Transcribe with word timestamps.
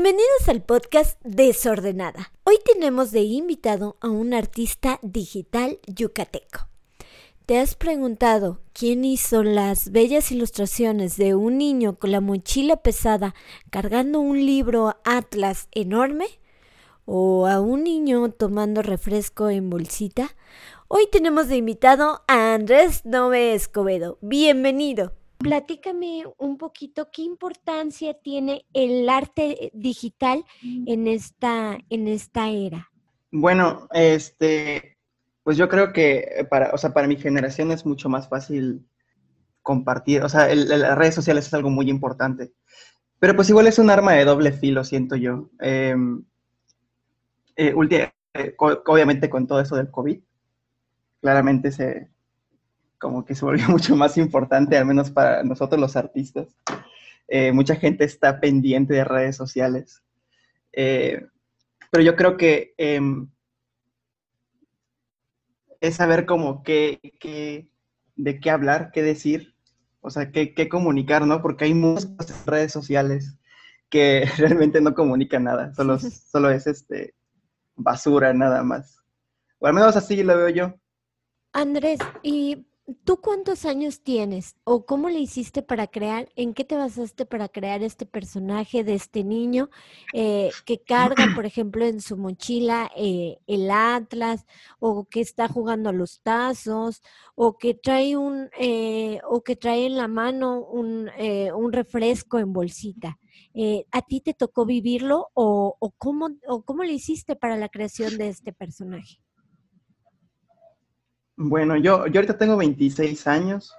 Bienvenidos 0.00 0.48
al 0.48 0.62
podcast 0.62 1.20
Desordenada. 1.24 2.30
Hoy 2.44 2.54
tenemos 2.64 3.10
de 3.10 3.22
invitado 3.22 3.96
a 4.00 4.08
un 4.08 4.32
artista 4.32 5.00
digital 5.02 5.80
yucateco. 5.88 6.68
¿Te 7.46 7.58
has 7.58 7.74
preguntado 7.74 8.60
quién 8.72 9.04
hizo 9.04 9.42
las 9.42 9.90
bellas 9.90 10.30
ilustraciones 10.30 11.16
de 11.16 11.34
un 11.34 11.58
niño 11.58 11.98
con 11.98 12.12
la 12.12 12.20
mochila 12.20 12.76
pesada 12.76 13.34
cargando 13.70 14.20
un 14.20 14.46
libro 14.46 14.94
Atlas 15.04 15.66
enorme? 15.72 16.26
¿O 17.04 17.48
a 17.48 17.60
un 17.60 17.82
niño 17.82 18.30
tomando 18.30 18.82
refresco 18.82 19.50
en 19.50 19.68
bolsita? 19.68 20.36
Hoy 20.86 21.08
tenemos 21.10 21.48
de 21.48 21.56
invitado 21.56 22.22
a 22.28 22.54
Andrés 22.54 23.04
Nove 23.04 23.52
Escobedo. 23.52 24.16
Bienvenido. 24.20 25.17
Platícame 25.38 26.24
un 26.38 26.58
poquito 26.58 27.10
qué 27.12 27.22
importancia 27.22 28.14
tiene 28.14 28.66
el 28.72 29.08
arte 29.08 29.70
digital 29.72 30.44
en 30.62 31.06
esta, 31.06 31.78
en 31.90 32.08
esta 32.08 32.48
era. 32.50 32.90
Bueno, 33.30 33.88
este, 33.92 34.98
pues 35.44 35.56
yo 35.56 35.68
creo 35.68 35.92
que 35.92 36.46
para, 36.50 36.70
o 36.72 36.78
sea, 36.78 36.92
para 36.92 37.06
mi 37.06 37.16
generación 37.16 37.70
es 37.70 37.86
mucho 37.86 38.08
más 38.08 38.28
fácil 38.28 38.84
compartir, 39.62 40.22
o 40.22 40.28
sea, 40.28 40.52
las 40.54 40.96
redes 40.96 41.14
sociales 41.14 41.46
es 41.46 41.54
algo 41.54 41.70
muy 41.70 41.88
importante. 41.88 42.52
Pero 43.20 43.36
pues 43.36 43.48
igual 43.50 43.66
es 43.66 43.78
un 43.78 43.90
arma 43.90 44.12
de 44.12 44.24
doble 44.24 44.52
filo, 44.52 44.84
siento 44.84 45.16
yo. 45.16 45.50
Em, 45.60 46.24
eh, 47.56 47.74
eh, 48.34 48.54
obviamente 48.58 49.28
con 49.28 49.46
todo 49.46 49.60
eso 49.60 49.76
del 49.76 49.90
COVID, 49.90 50.20
claramente 51.20 51.72
se, 51.72 52.10
como 52.98 53.24
que 53.24 53.34
se 53.34 53.44
volvió 53.44 53.68
mucho 53.68 53.96
más 53.96 54.16
importante, 54.18 54.76
al 54.76 54.86
menos 54.86 55.10
para 55.10 55.42
nosotros 55.42 55.80
los 55.80 55.96
artistas. 55.96 56.48
Eh, 57.28 57.52
mucha 57.52 57.76
gente 57.76 58.04
está 58.04 58.40
pendiente 58.40 58.94
de 58.94 59.04
redes 59.04 59.36
sociales. 59.36 60.02
Eh, 60.72 61.26
pero 61.90 62.04
yo 62.04 62.16
creo 62.16 62.36
que 62.36 62.74
em, 62.76 63.28
es 65.80 65.96
saber 65.96 66.26
como 66.26 66.62
qué, 66.62 67.00
de 68.16 68.40
qué 68.40 68.50
hablar, 68.50 68.90
qué 68.92 69.02
decir, 69.02 69.54
o 70.00 70.10
sea, 70.10 70.30
qué, 70.30 70.54
qué 70.54 70.68
comunicar, 70.68 71.26
¿no? 71.26 71.42
Porque 71.42 71.64
hay 71.64 71.74
muchas 71.74 72.46
redes 72.46 72.72
sociales 72.72 73.38
que 73.88 74.24
realmente 74.38 74.80
no 74.80 74.94
comunican 74.94 75.44
nada, 75.44 75.74
solo, 75.74 75.98
solo 76.32 76.50
es 76.50 76.66
este 76.66 77.14
basura 77.76 78.32
nada 78.32 78.62
más. 78.62 79.02
O 79.58 79.66
al 79.66 79.74
menos 79.74 79.96
así 79.96 80.22
lo 80.22 80.36
veo 80.36 80.48
yo. 80.48 80.74
Andrés, 81.52 81.98
y 82.22 82.67
¿Tú 83.04 83.20
cuántos 83.20 83.66
años 83.66 84.00
tienes 84.02 84.56
o 84.64 84.86
cómo 84.86 85.10
le 85.10 85.18
hiciste 85.18 85.62
para 85.62 85.88
crear, 85.88 86.30
en 86.36 86.54
qué 86.54 86.64
te 86.64 86.74
basaste 86.74 87.26
para 87.26 87.50
crear 87.50 87.82
este 87.82 88.06
personaje 88.06 88.82
de 88.82 88.94
este 88.94 89.24
niño 89.24 89.68
eh, 90.14 90.48
que 90.64 90.80
carga, 90.80 91.26
por 91.34 91.44
ejemplo, 91.44 91.84
en 91.84 92.00
su 92.00 92.16
mochila 92.16 92.90
eh, 92.96 93.40
el 93.46 93.70
Atlas 93.70 94.46
o 94.78 95.04
que 95.04 95.20
está 95.20 95.48
jugando 95.48 95.90
a 95.90 95.92
los 95.92 96.22
tazos 96.22 97.02
o 97.34 97.58
que 97.58 97.74
trae 97.74 98.16
un 98.16 98.48
eh, 98.58 99.20
o 99.28 99.42
que 99.42 99.54
trae 99.54 99.84
en 99.84 99.96
la 99.98 100.08
mano 100.08 100.58
un, 100.64 101.10
un 101.54 101.72
refresco 101.72 102.38
en 102.38 102.54
bolsita? 102.54 103.18
¿A 103.92 104.02
ti 104.02 104.22
te 104.22 104.32
tocó 104.32 104.64
vivirlo 104.64 105.28
o, 105.34 105.76
o, 105.78 105.90
cómo, 105.90 106.30
o 106.46 106.62
cómo 106.62 106.84
le 106.84 106.94
hiciste 106.94 107.36
para 107.36 107.56
la 107.56 107.68
creación 107.68 108.16
de 108.16 108.28
este 108.28 108.54
personaje? 108.54 109.20
Bueno, 111.40 111.76
yo, 111.76 112.08
yo 112.08 112.18
ahorita 112.18 112.36
tengo 112.36 112.56
26 112.56 113.28
años. 113.28 113.72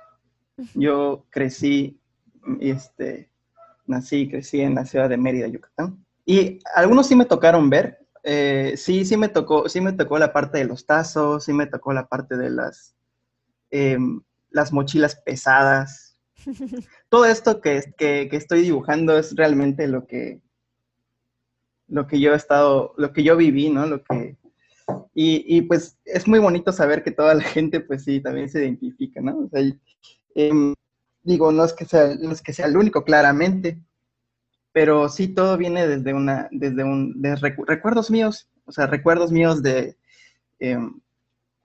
Yo 0.75 1.25
crecí, 1.29 1.99
este, 2.61 3.29
nací 3.85 4.21
y 4.21 4.29
crecí 4.29 4.61
en 4.61 4.75
la 4.75 4.85
ciudad 4.85 5.09
de 5.09 5.17
Mérida, 5.17 5.45
Yucatán. 5.47 6.05
Y 6.25 6.59
algunos 6.73 7.07
sí 7.07 7.17
me 7.17 7.25
tocaron 7.25 7.69
ver. 7.69 7.99
Eh, 8.23 8.75
sí, 8.77 9.03
sí 9.03 9.17
me 9.17 9.27
tocó, 9.27 9.67
sí 9.67 9.81
me 9.81 9.91
tocó 9.91 10.17
la 10.17 10.31
parte 10.31 10.59
de 10.59 10.65
los 10.65 10.85
tazos, 10.85 11.43
sí 11.43 11.51
me 11.51 11.67
tocó 11.67 11.91
la 11.91 12.07
parte 12.07 12.37
de 12.37 12.49
las, 12.49 12.95
em, 13.71 14.21
las 14.51 14.71
mochilas 14.71 15.17
pesadas. 15.17 16.17
Todo 17.09 17.25
esto 17.25 17.59
que, 17.59 17.93
que, 17.97 18.29
que, 18.31 18.37
estoy 18.37 18.61
dibujando 18.61 19.17
es 19.17 19.35
realmente 19.35 19.85
lo 19.89 20.07
que, 20.07 20.39
lo 21.87 22.07
que 22.07 22.21
yo 22.21 22.31
he 22.31 22.37
estado, 22.37 22.93
lo 22.95 23.11
que 23.11 23.23
yo 23.23 23.35
viví, 23.35 23.69
¿no? 23.69 23.85
Lo 23.85 24.01
que, 24.01 24.37
y, 25.13 25.61
pues 25.63 25.97
es 26.05 26.27
muy 26.27 26.39
bonito 26.39 26.71
saber 26.71 27.03
que 27.03 27.11
toda 27.11 27.33
la 27.33 27.43
gente, 27.43 27.79
pues 27.79 28.03
sí, 28.03 28.21
también 28.21 28.49
se 28.49 28.59
identifica, 28.59 29.21
¿no? 29.21 29.37
O 29.37 29.49
em, 30.35 30.73
digo, 31.23 31.51
no 31.51 31.65
es, 31.65 31.73
que 31.73 31.85
sea, 31.85 32.15
no 32.15 32.31
es 32.31 32.41
que 32.41 32.53
sea 32.53 32.67
el 32.67 32.77
único, 32.77 33.03
claramente, 33.03 33.79
pero 34.71 35.09
sí 35.09 35.27
todo 35.27 35.57
viene 35.57 35.87
desde 35.87 36.13
una, 36.13 36.47
desde 36.51 36.83
un, 36.83 37.21
de 37.21 37.35
recuerdos 37.35 38.11
míos, 38.11 38.49
o 38.65 38.71
sea, 38.71 38.87
recuerdos 38.87 39.31
míos 39.31 39.61
de, 39.61 39.97
em, 40.59 40.99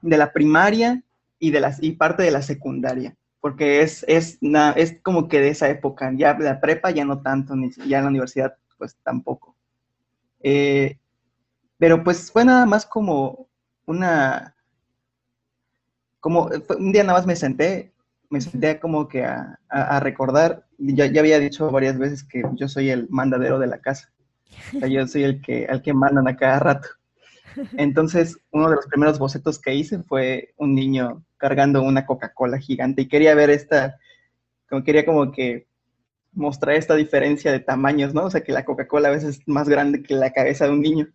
de 0.03 0.17
la 0.17 0.33
primaria 0.33 1.03
y, 1.39 1.51
de 1.51 1.61
las, 1.61 1.83
y 1.83 1.93
parte 1.93 2.23
de 2.23 2.31
la 2.31 2.43
secundaria, 2.43 3.17
porque 3.41 3.83
es, 3.83 4.05
es, 4.09 4.39
es 4.77 5.01
como 5.03 5.29
que 5.29 5.41
de 5.41 5.51
esa 5.51 5.69
época, 5.69 6.13
ya 6.17 6.37
la 6.39 6.61
prepa 6.61 6.91
ya 6.91 7.05
no 7.05 7.23
tanto, 7.23 7.55
ni 7.55 7.71
ya 7.89 8.01
la 8.01 8.09
universidad 8.09 8.57
pues 8.79 8.97
tampoco. 9.03 9.57
Eh, 10.43 10.99
pero 11.85 12.03
pues 12.03 12.33
fue 12.33 12.47
nada 12.47 12.65
más 12.65 12.87
como 12.87 13.47
una, 13.85 14.57
como 16.19 16.49
un 16.79 16.93
día 16.93 17.05
nada 17.05 17.19
más 17.19 17.27
me 17.27 17.37
senté, 17.37 17.93
me 18.31 18.41
senté 18.41 18.81
como 18.81 19.07
que 19.07 19.23
a, 19.23 20.01
recordar, 20.01 20.65
ya, 20.79 21.05
ya, 21.05 21.21
había 21.21 21.39
dicho 21.39 21.71
varias 21.71 21.99
veces 21.99 22.25
que 22.25 22.43
yo 22.55 22.69
soy 22.69 22.89
el 22.89 23.07
mandadero 23.11 23.59
de 23.59 23.67
la 23.67 23.83
casa, 23.83 24.11
o 24.75 24.79
sea, 24.79 24.89
yo 24.89 25.07
soy 25.07 25.25
el 25.25 25.43
que, 25.43 25.67
al 25.67 25.83
que 25.83 25.93
mandan 25.93 26.27
a 26.27 26.39
cada 26.39 26.59
rato. 26.59 26.89
Entonces, 27.77 28.39
uno 28.51 28.71
de 28.71 28.77
los 28.77 28.87
primeros 28.87 29.19
bocetos 29.19 29.59
que 29.59 29.75
hice 29.75 30.03
fue 30.05 30.55
un 30.57 30.75
niño 30.75 31.23
cargando 31.37 31.83
una 31.83 32.07
Coca-Cola 32.07 32.57
gigante 32.61 33.03
y 33.03 33.09
quería 33.09 33.35
ver 33.35 33.51
esta, 33.51 33.99
como 34.71 34.85
quería 34.85 35.05
como 35.05 35.31
que 35.33 35.67
mostrar 36.33 36.77
esta 36.77 36.95
diferencia 36.95 37.53
de 37.53 37.61
tamaños, 37.61 38.15
¿no? 38.15 38.25
O 38.25 38.31
sea, 38.31 38.41
que 38.41 38.53
la 38.53 38.65
Coca-Cola 38.65 39.09
a 39.09 39.13
veces 39.13 39.41
es 39.41 39.43
más 39.47 39.69
grande 39.69 40.03
que 40.03 40.15
la 40.15 40.33
cabeza 40.33 40.65
de 40.65 40.71
un 40.71 40.81
niño. 40.81 41.09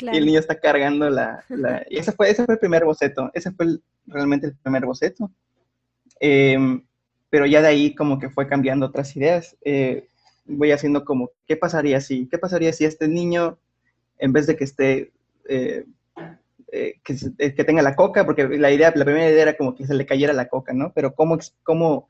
Y 0.00 0.16
el 0.16 0.26
niño 0.26 0.40
está 0.40 0.58
cargando 0.58 1.08
la... 1.08 1.44
y 1.88 1.98
ese 1.98 2.12
fue, 2.12 2.30
ese 2.30 2.44
fue 2.44 2.54
el 2.54 2.60
primer 2.60 2.84
boceto, 2.84 3.30
ese 3.32 3.52
fue 3.52 3.78
realmente 4.06 4.48
el 4.48 4.56
primer 4.56 4.84
boceto. 4.84 5.30
Em, 6.20 6.84
pero 7.30 7.46
ya 7.46 7.62
de 7.62 7.68
ahí 7.68 7.94
como 7.94 8.18
que 8.18 8.30
fue 8.30 8.48
cambiando 8.48 8.86
otras 8.86 9.16
ideas. 9.16 9.56
Eh, 9.62 10.08
voy 10.44 10.72
haciendo 10.72 11.04
como, 11.04 11.30
¿qué 11.46 11.56
pasaría 11.56 12.00
si? 12.00 12.28
¿Qué 12.28 12.38
pasaría 12.38 12.72
si 12.72 12.84
este 12.84 13.08
niño, 13.08 13.58
en 14.18 14.32
vez 14.32 14.46
de 14.46 14.56
que 14.56 14.64
esté... 14.64 15.12
Eh, 15.48 15.84
eh, 16.72 17.00
que, 17.04 17.16
que, 17.54 17.64
tenga 17.64 17.82
la 17.82 17.94
coca, 17.94 18.24
porque 18.24 18.48
la 18.48 18.72
idea, 18.72 18.92
la 18.96 19.04
primera 19.04 19.30
idea 19.30 19.42
era 19.42 19.56
como 19.56 19.76
que 19.76 19.86
se 19.86 19.94
le 19.94 20.06
cayera 20.06 20.32
la 20.32 20.48
coca, 20.48 20.72
¿no? 20.72 20.92
Pero 20.92 21.14
¿cómo, 21.14 21.38
cómo, 21.62 22.08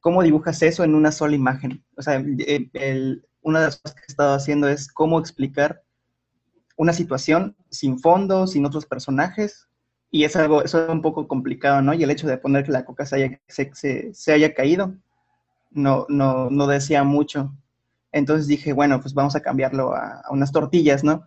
cómo 0.00 0.22
dibujas 0.24 0.60
eso 0.62 0.82
en 0.82 0.96
una 0.96 1.12
sola 1.12 1.36
imagen? 1.36 1.84
O 1.96 2.02
sea, 2.02 2.16
el, 2.16 3.24
una 3.42 3.60
de 3.60 3.66
las 3.66 3.76
cosas 3.76 3.94
que 3.94 4.02
he 4.02 4.10
estado 4.10 4.34
haciendo 4.34 4.68
es 4.68 4.90
cómo 4.90 5.20
explicar 5.20 5.82
una 6.80 6.94
situación 6.94 7.54
sin 7.68 7.98
fondo, 7.98 8.46
sin 8.46 8.64
otros 8.64 8.86
personajes, 8.86 9.68
y 10.10 10.24
es 10.24 10.34
algo, 10.34 10.64
eso 10.64 10.82
es 10.82 10.88
un 10.88 11.02
poco 11.02 11.28
complicado, 11.28 11.82
¿no? 11.82 11.92
Y 11.92 12.02
el 12.02 12.10
hecho 12.10 12.26
de 12.26 12.38
poner 12.38 12.64
que 12.64 12.72
la 12.72 12.86
coca 12.86 13.04
se 13.04 13.16
haya, 13.16 13.40
se, 13.48 14.32
haya 14.32 14.54
caído, 14.54 14.94
no, 15.70 16.06
no, 16.08 16.48
no 16.48 16.66
decía 16.66 17.04
mucho. 17.04 17.54
Entonces 18.12 18.46
dije, 18.46 18.72
bueno, 18.72 18.98
pues 18.98 19.12
vamos 19.12 19.36
a 19.36 19.42
cambiarlo 19.42 19.94
a, 19.94 20.22
unas 20.30 20.52
tortillas, 20.52 21.04
¿no? 21.04 21.26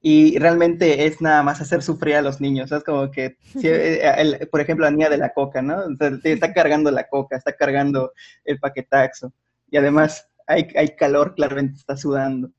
Y 0.00 0.38
realmente 0.38 1.04
es 1.04 1.20
nada 1.20 1.42
más 1.42 1.60
hacer 1.60 1.82
sufrir 1.82 2.16
a 2.16 2.22
los 2.22 2.40
niños, 2.40 2.72
es 2.72 2.82
como 2.82 3.10
que, 3.10 3.36
eh, 3.62 4.48
por 4.50 4.62
ejemplo, 4.62 4.86
la 4.86 4.92
niña 4.92 5.10
de 5.10 5.18
la 5.18 5.34
coca, 5.34 5.60
¿no? 5.60 5.82
está 6.24 6.54
cargando 6.54 6.90
la 6.90 7.06
coca, 7.06 7.36
está 7.36 7.52
cargando 7.52 8.14
el 8.46 8.58
paquetaxo, 8.58 9.30
y 9.70 9.76
además 9.76 10.26
hay, 10.46 10.68
hay 10.74 10.96
calor, 10.96 11.34
claramente 11.34 11.76
está 11.80 11.98
sudando, 11.98 12.50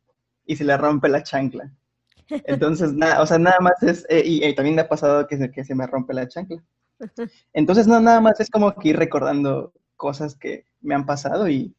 y 0.45 0.55
se 0.55 0.65
le 0.65 0.77
rompe 0.77 1.09
la 1.09 1.23
chancla. 1.23 1.71
Entonces, 2.45 2.93
nada, 2.93 3.21
o 3.21 3.25
sea, 3.25 3.37
nada 3.37 3.59
más 3.59 3.81
es, 3.83 4.05
eh, 4.09 4.23
y, 4.25 4.55
también 4.55 4.75
me 4.75 4.81
ha 4.81 4.89
pasado 4.89 5.27
que 5.27 5.37
se, 5.37 5.51
que 5.51 5.63
se 5.63 5.75
me 5.75 5.87
rompe 5.87 6.13
la 6.13 6.27
chancla. 6.27 6.61
Entonces, 7.53 7.87
no, 7.87 7.99
nada 7.99 8.21
más 8.21 8.39
es 8.39 8.49
como 8.49 8.73
que 8.75 8.89
ir 8.89 8.97
recordando 8.97 9.73
cosas 9.95 10.35
que 10.35 10.65
me 10.81 10.95
han 10.95 11.05
pasado 11.05 11.49
y, 11.49 11.75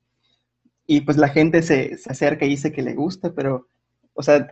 y 0.86 1.02
pues 1.02 1.16
la 1.16 1.28
gente 1.28 1.62
se, 1.62 1.96
se, 1.96 2.10
acerca 2.10 2.44
y 2.44 2.50
dice 2.50 2.72
que 2.72 2.82
le 2.82 2.94
gusta, 2.94 3.32
pero, 3.32 3.68
o 4.14 4.22
sea, 4.22 4.48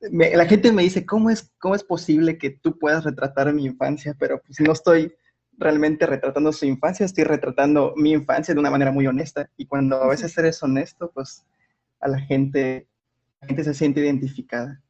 la 0.00 0.46
gente 0.46 0.72
me 0.72 0.82
dice, 0.82 1.04
¿cómo 1.04 1.30
es, 1.30 1.52
¿cómo 1.58 1.74
es 1.74 1.84
posible 1.84 2.38
que 2.38 2.50
tú 2.50 2.78
puedas 2.78 3.04
retratar 3.04 3.52
mi 3.52 3.64
infancia? 3.66 4.14
Pero 4.18 4.40
pues 4.42 4.60
no 4.60 4.72
estoy 4.72 5.12
realmente 5.58 6.06
retratando 6.06 6.52
su 6.52 6.66
infancia, 6.66 7.04
estoy 7.04 7.24
retratando 7.24 7.92
mi 7.96 8.12
infancia 8.12 8.54
de 8.54 8.60
una 8.60 8.70
manera 8.70 8.92
muy 8.92 9.06
honesta. 9.06 9.50
Y 9.56 9.66
cuando 9.66 10.02
a 10.02 10.08
veces 10.08 10.36
eres 10.38 10.62
honesto, 10.62 11.10
pues 11.12 11.44
a 12.00 12.08
la 12.08 12.20
gente, 12.20 12.86
la 13.40 13.48
gente 13.48 13.64
se 13.64 13.74
siente 13.74 14.00
identificada. 14.00 14.80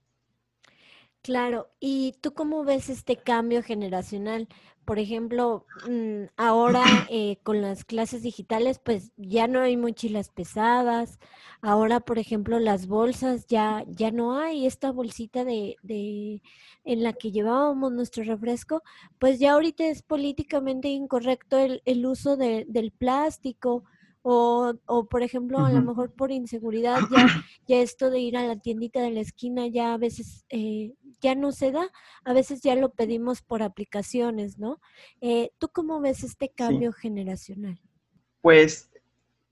Claro, 1.29 1.69
¿y 1.79 2.15
tú 2.23 2.33
cómo 2.33 2.65
ves 2.65 2.89
este 2.89 3.17
cambio 3.17 3.63
generacional? 3.63 4.49
Por 4.87 4.99
ejemplo, 4.99 5.67
mm, 5.87 6.25
ahora 6.39 6.83
eh, 7.11 7.37
con 7.43 7.61
las 7.61 7.85
clases 7.85 8.23
digitales, 8.23 8.79
pues 8.83 9.13
ya 9.19 9.47
no 9.47 9.61
hay 9.61 9.77
mochilas 9.77 10.31
pesadas. 10.31 11.19
Ahora, 11.61 12.01
por 12.01 12.19
ejemplo, 12.19 12.59
las 12.59 12.87
bolsas 12.87 13.47
ya, 13.47 13.85
ya 13.89 14.11
no 14.11 14.39
hay 14.39 14.67
esta 14.67 14.91
bolsita 14.91 15.45
de, 15.45 15.77
de 15.83 16.41
en 16.85 17.03
la 17.03 17.13
que 17.13 17.31
llevábamos 17.31 17.93
nuestro 17.93 18.25
refresco, 18.25 18.83
pues 19.19 19.39
ya 19.39 19.53
ahorita 19.53 19.85
es 19.87 20.01
políticamente 20.03 20.89
incorrecto 20.89 21.59
el, 21.59 21.83
el 21.85 22.07
uso 22.07 22.39
de, 22.39 22.65
del 22.69 22.91
plástico. 22.91 23.85
O, 24.31 24.75
o 24.85 25.09
por 25.09 25.23
ejemplo, 25.23 25.65
a 25.65 25.73
lo 25.73 25.81
mejor 25.81 26.13
por 26.13 26.31
inseguridad, 26.31 26.99
ya, 27.11 27.17
ya 27.67 27.77
esto 27.79 28.11
de 28.11 28.19
ir 28.19 28.37
a 28.37 28.45
la 28.45 28.57
tiendita 28.57 29.01
de 29.01 29.11
la 29.11 29.21
esquina 29.21 29.67
ya 29.69 29.95
a 29.95 29.97
veces 29.97 30.45
eh, 30.51 30.93
ya 31.23 31.35
no 31.35 31.51
se 31.51 31.73
da, 31.73 31.91
a 32.25 32.35
veces 32.35 32.61
ya 32.61 32.75
lo 32.75 32.91
pedimos 32.91 33.41
por 33.41 33.63
aplicaciones, 33.63 34.59
¿no? 34.59 34.83
Eh, 35.23 35.51
¿Tú 35.57 35.71
cómo 35.73 36.03
ves 36.03 36.25
este 36.25 36.51
cambio 36.51 36.93
generacional? 36.93 37.81
Pues 38.43 38.91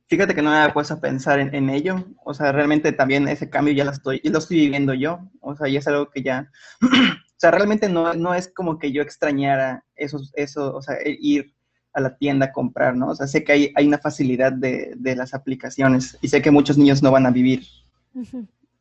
fíjate 0.08 0.34
que 0.34 0.42
no 0.42 0.50
me 0.50 0.56
había 0.56 0.74
puesto 0.74 0.92
a 0.92 1.00
pensar 1.00 1.40
en, 1.40 1.70
ello, 1.70 2.04
o 2.22 2.34
sea, 2.34 2.52
realmente 2.52 2.92
también 2.92 3.28
ese 3.28 3.48
cambio 3.48 3.72
ya 3.72 3.86
lo 3.86 3.92
estoy, 3.92 4.20
lo 4.24 4.40
estoy 4.40 4.58
viviendo 4.58 4.92
yo, 4.92 5.20
o 5.40 5.56
sea, 5.56 5.68
ya 5.68 5.78
es 5.78 5.88
algo 5.88 6.10
que 6.10 6.22
ya, 6.22 6.50
o 6.82 7.38
sea, 7.38 7.50
realmente 7.50 7.88
no, 7.88 8.12
no 8.12 8.34
es 8.34 8.52
como 8.52 8.78
que 8.78 8.92
yo 8.92 9.00
extrañara 9.00 9.86
eso, 9.94 10.20
eso, 10.34 10.76
o 10.76 10.82
sea, 10.82 10.96
e, 10.96 11.16
ir 11.18 11.55
a 11.96 12.00
la 12.00 12.16
tienda 12.16 12.46
a 12.46 12.52
comprar, 12.52 12.96
¿no? 12.96 13.08
O 13.08 13.14
sea, 13.14 13.26
sé 13.26 13.42
que 13.42 13.52
hay, 13.52 13.72
hay 13.74 13.86
una 13.86 13.98
facilidad 13.98 14.52
de, 14.52 14.94
de, 14.96 15.16
las 15.16 15.34
aplicaciones 15.34 16.18
y 16.20 16.28
sé 16.28 16.42
que 16.42 16.50
muchos 16.50 16.78
niños 16.78 17.02
no 17.02 17.10
van 17.10 17.26
a 17.26 17.30
vivir 17.30 17.66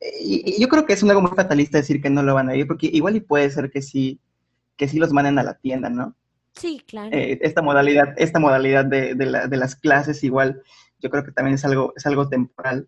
y, 0.02 0.60
yo 0.62 0.68
creo 0.68 0.86
que 0.86 0.94
es 0.94 1.04
algo 1.04 1.22
muy 1.22 1.32
fatalista 1.32 1.78
decir 1.78 2.02
que 2.02 2.10
no 2.10 2.24
lo 2.24 2.34
van 2.34 2.50
a 2.50 2.56
ir, 2.56 2.68
porque 2.68 2.90
igual 2.92 3.16
y 3.16 3.22
puede 3.22 3.50
ser 3.50 3.72
que 3.72 3.82
sí, 3.82 4.20
que 4.78 4.88
sí 4.88 5.00
los 5.00 5.12
manden 5.12 5.40
a 5.40 5.44
la 5.44 5.56
tienda, 5.56 5.90
¿no? 5.90 6.16
Sí, 6.54 6.82
claro. 6.88 7.10
Eh, 7.12 7.40
esta 7.42 7.62
modalidad, 7.62 8.14
esta 8.18 8.40
modalidad 8.40 8.86
de, 8.86 9.14
de, 9.16 9.58
las 9.58 9.76
clases 9.76 10.24
igual, 10.24 10.62
yo 11.00 11.10
creo 11.10 11.24
que 11.24 11.32
también 11.32 11.56
es 11.56 11.66
algo, 11.66 11.94
es 11.96 12.06
algo 12.06 12.30
temporal. 12.30 12.88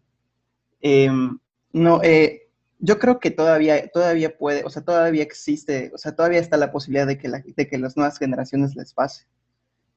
Em, 0.80 1.38
no, 1.74 2.02
eh, 2.02 2.48
yo 2.80 2.98
creo 2.98 3.20
que 3.20 3.32
todavía, 3.32 3.90
todavía 3.90 4.38
puede, 4.38 4.64
o 4.64 4.70
sea, 4.70 4.84
todavía 4.84 5.24
existe, 5.24 5.92
o 5.94 5.98
sea, 5.98 6.16
todavía 6.16 6.40
está 6.40 6.56
la 6.56 6.72
posibilidad 6.72 7.08
de 7.08 7.18
que, 7.18 7.28
la, 7.28 7.44
de 7.46 7.68
que 7.68 7.78
las 7.78 7.98
nuevas 7.98 8.18
generaciones 8.18 8.76
les 8.76 8.94
pase. 8.94 9.26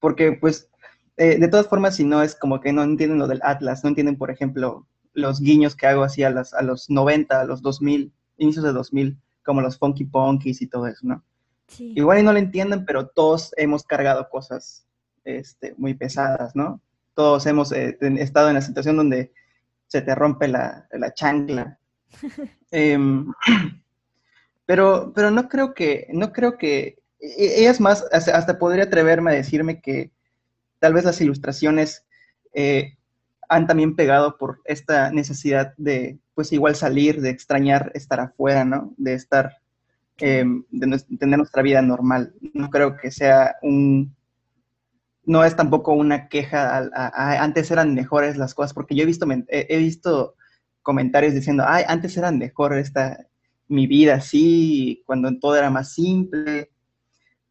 Porque, 0.00 0.32
pues, 0.32 0.68
eh, 1.16 1.38
de 1.38 1.48
todas 1.48 1.68
formas, 1.68 1.96
si 1.96 2.04
no 2.04 2.22
es 2.22 2.34
como 2.34 2.60
que 2.60 2.72
no 2.72 2.82
entienden 2.82 3.18
lo 3.18 3.28
del 3.28 3.40
Atlas, 3.42 3.84
no 3.84 3.90
entienden, 3.90 4.16
por 4.16 4.30
ejemplo, 4.30 4.86
los 5.12 5.40
guiños 5.40 5.76
que 5.76 5.86
hago 5.86 6.02
así 6.02 6.22
a, 6.22 6.30
las, 6.30 6.54
a 6.54 6.62
los 6.62 6.88
90, 6.88 7.40
a 7.40 7.44
los 7.44 7.62
2000, 7.62 8.12
inicios 8.38 8.64
de 8.64 8.72
2000, 8.72 9.18
como 9.44 9.60
los 9.60 9.78
Funky 9.78 10.04
Punkies 10.04 10.62
y 10.62 10.66
todo 10.66 10.86
eso, 10.86 11.06
¿no? 11.06 11.22
Sí. 11.68 11.92
Igual 11.96 12.20
y 12.20 12.22
no 12.22 12.32
lo 12.32 12.38
entienden, 12.38 12.84
pero 12.84 13.08
todos 13.08 13.52
hemos 13.56 13.84
cargado 13.84 14.28
cosas 14.28 14.86
este, 15.24 15.74
muy 15.76 15.94
pesadas, 15.94 16.56
¿no? 16.56 16.80
Todos 17.14 17.46
hemos 17.46 17.72
eh, 17.72 17.96
estado 18.00 18.48
en 18.48 18.54
la 18.54 18.62
situación 18.62 18.96
donde 18.96 19.32
se 19.86 20.02
te 20.02 20.14
rompe 20.14 20.48
la, 20.48 20.86
la 20.92 21.12
chancla. 21.12 21.78
Em, 22.72 23.32
pero, 24.66 25.12
pero 25.14 25.30
no 25.30 25.48
creo 25.48 25.74
que, 25.74 26.06
no 26.12 26.32
creo 26.32 26.56
que, 26.56 26.99
e, 27.20 27.66
es 27.66 27.80
más, 27.80 28.04
hasta, 28.12 28.58
podría 28.58 28.84
atreverme 28.84 29.30
a 29.30 29.34
decirme 29.34 29.80
que 29.80 30.10
tal 30.78 30.94
vez 30.94 31.04
las 31.04 31.20
ilustraciones 31.20 32.04
eh, 32.54 32.96
han 33.48 33.66
también 33.66 33.96
pegado 33.96 34.38
por 34.38 34.60
esta 34.64 35.10
necesidad 35.10 35.74
de, 35.76 36.18
pues 36.34 36.52
igual 36.52 36.76
salir, 36.76 37.20
de 37.20 37.30
extrañar 37.30 37.90
estar 37.94 38.20
afuera, 38.20 38.64
¿no? 38.64 38.94
De 38.96 39.14
estar, 39.14 39.58
eh, 40.18 40.44
de 40.70 40.98
tener 41.18 41.38
nuestra 41.38 41.62
vida 41.62 41.82
normal. 41.82 42.32
No 42.54 42.70
creo 42.70 42.96
que 42.96 43.10
sea 43.10 43.56
un, 43.62 44.14
no 45.24 45.44
es 45.44 45.54
tampoco 45.56 45.92
una 45.92 46.28
queja, 46.28 46.88
antes 47.14 47.70
eran 47.70 47.94
mejores 47.94 48.36
las 48.36 48.54
cosas, 48.54 48.72
porque 48.72 48.94
yo 48.94 49.02
he 49.02 49.06
visto, 49.06 49.26
he 49.48 49.76
visto 49.78 50.34
comentarios 50.82 51.34
diciendo, 51.34 51.64
ay, 51.66 51.84
antes 51.86 52.16
eran 52.16 52.38
mejor 52.38 52.76
esta, 52.76 53.26
mi 53.68 53.86
vida 53.86 54.14
así, 54.14 55.02
cuando 55.06 55.30
todo 55.38 55.56
era 55.56 55.70
más 55.70 55.92
simple, 55.92 56.70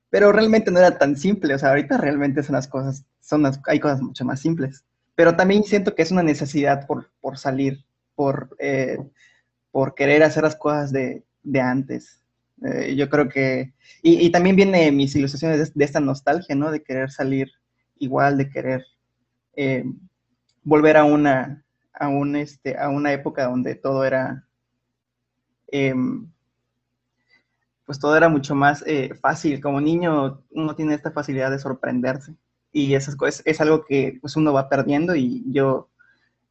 pero 0.10 0.32
realmente 0.32 0.72
no 0.72 0.80
era 0.80 0.98
tan 0.98 1.16
simple, 1.16 1.54
o 1.54 1.60
sea, 1.60 1.70
ahorita 1.70 1.98
realmente 1.98 2.44
son 2.44 2.56
las 2.56 2.68
cosas, 2.68 3.06
son 3.20 3.44
hay 3.68 3.80
cosas 3.80 4.02
mucho 4.02 4.26
más 4.26 4.40
simples 4.40 4.84
pero 5.20 5.36
también 5.36 5.66
siento 5.66 5.96
que 5.96 6.02
es 6.02 6.12
una 6.12 6.24
necesidad 6.24 6.88
por, 6.88 7.12
por 7.20 7.38
salir, 7.38 7.84
por, 8.16 8.56
eh, 8.58 8.98
por 9.70 9.94
querer 9.94 10.24
hacer 10.24 10.44
las 10.44 10.56
cosas 10.56 10.94
de, 10.94 11.26
de 11.44 11.60
antes. 11.60 12.24
Eh, 12.64 12.96
yo 12.96 13.10
creo 13.10 13.28
que, 13.28 13.74
y, 14.02 14.30
también 14.30 14.56
viene 14.56 14.94
mis 14.94 15.14
ilustraciones 15.18 15.74
de, 15.74 15.84
esta 15.84 16.00
nostalgia, 16.00 16.56
¿no? 16.56 16.72
De 16.72 16.84
querer 16.84 17.12
salir 17.12 17.52
igual, 17.98 18.38
de 18.38 18.50
querer 18.50 18.86
eh, 19.58 19.84
volver 20.64 20.96
a 20.96 21.04
una, 21.04 21.66
a, 21.92 22.08
un, 22.08 22.38
este, 22.38 22.78
a 22.78 22.88
una 22.88 23.12
época 23.12 23.44
donde 23.44 23.76
todo 23.76 24.06
era, 24.06 24.48
em, 25.68 26.32
pues 27.90 27.98
todo 27.98 28.16
era 28.16 28.30
mucho 28.30 28.54
más 28.54 28.86
fácil. 29.20 29.60
Como 29.60 29.82
niño 29.82 30.44
uno 30.52 30.76
tiene 30.76 30.94
esta 30.94 31.10
facilidad 31.10 31.50
de 31.50 31.58
sorprenderse 31.58 32.36
y 32.72 32.94
esas 32.94 33.16
cosas 33.16 33.42
es 33.46 33.60
algo 33.62 33.84
que 33.84 34.20
pues 34.22 34.36
uno 34.36 34.54
va 34.54 34.70
perdiendo 34.70 35.16
y 35.16 35.44
yo 35.48 35.90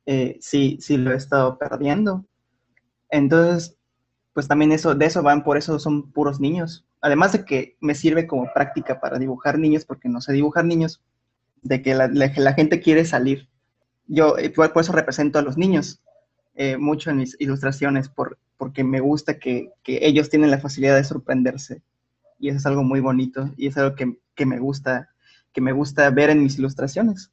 eh, 0.04 0.36
sí, 0.40 0.78
sí 0.80 0.96
lo 0.96 1.12
he 1.12 1.14
estado 1.16 1.56
perdiendo. 1.56 2.24
Entonces, 3.08 3.76
pues 4.32 4.48
también 4.48 4.72
eso, 4.72 4.96
de 4.96 5.06
eso 5.06 5.22
van, 5.22 5.44
por 5.44 5.56
eso 5.56 5.78
son 5.78 6.10
puros 6.10 6.40
niños. 6.40 6.84
Además 7.00 7.30
de 7.30 7.44
que 7.44 7.76
me 7.80 7.94
sirve 7.94 8.26
como 8.26 8.52
práctica 8.52 8.98
para 8.98 9.20
dibujar 9.20 9.60
niños, 9.60 9.84
porque 9.84 10.08
no 10.08 10.20
sé 10.20 10.32
dibujar 10.32 10.64
niños, 10.64 11.00
de 11.62 11.82
que 11.82 11.94
la, 11.94 12.08
la, 12.08 12.52
gente 12.54 12.80
quiere 12.80 13.04
salir. 13.04 13.48
Yo 14.08 14.36
eh, 14.38 14.50
por, 14.50 14.72
eso 14.74 14.90
represento 14.90 15.38
a 15.38 15.42
los 15.42 15.56
niños 15.56 16.02
eh, 16.60 16.76
mucho 16.76 17.10
en 17.10 17.18
mis 17.18 17.36
ilustraciones, 17.38 18.08
por, 18.08 18.38
porque 18.56 18.82
me 18.82 18.98
gusta 18.98 19.38
que, 19.38 19.70
que, 19.84 20.00
ellos 20.02 20.28
tienen 20.28 20.50
la 20.50 20.58
facilidad 20.58 20.96
de 20.96 21.04
sorprenderse. 21.04 21.82
Y 22.40 22.48
eso 22.48 22.58
es 22.58 22.66
algo 22.66 22.82
muy 22.82 23.00
bonito 23.00 23.54
y 23.56 23.68
es 23.68 23.76
algo 23.78 23.94
que, 23.94 24.18
que 24.34 24.44
me 24.44 24.58
gusta 24.58 25.08
que 25.52 25.60
me 25.60 25.72
gusta 25.72 26.10
ver 26.10 26.30
en 26.30 26.42
mis 26.42 26.58
ilustraciones. 26.58 27.30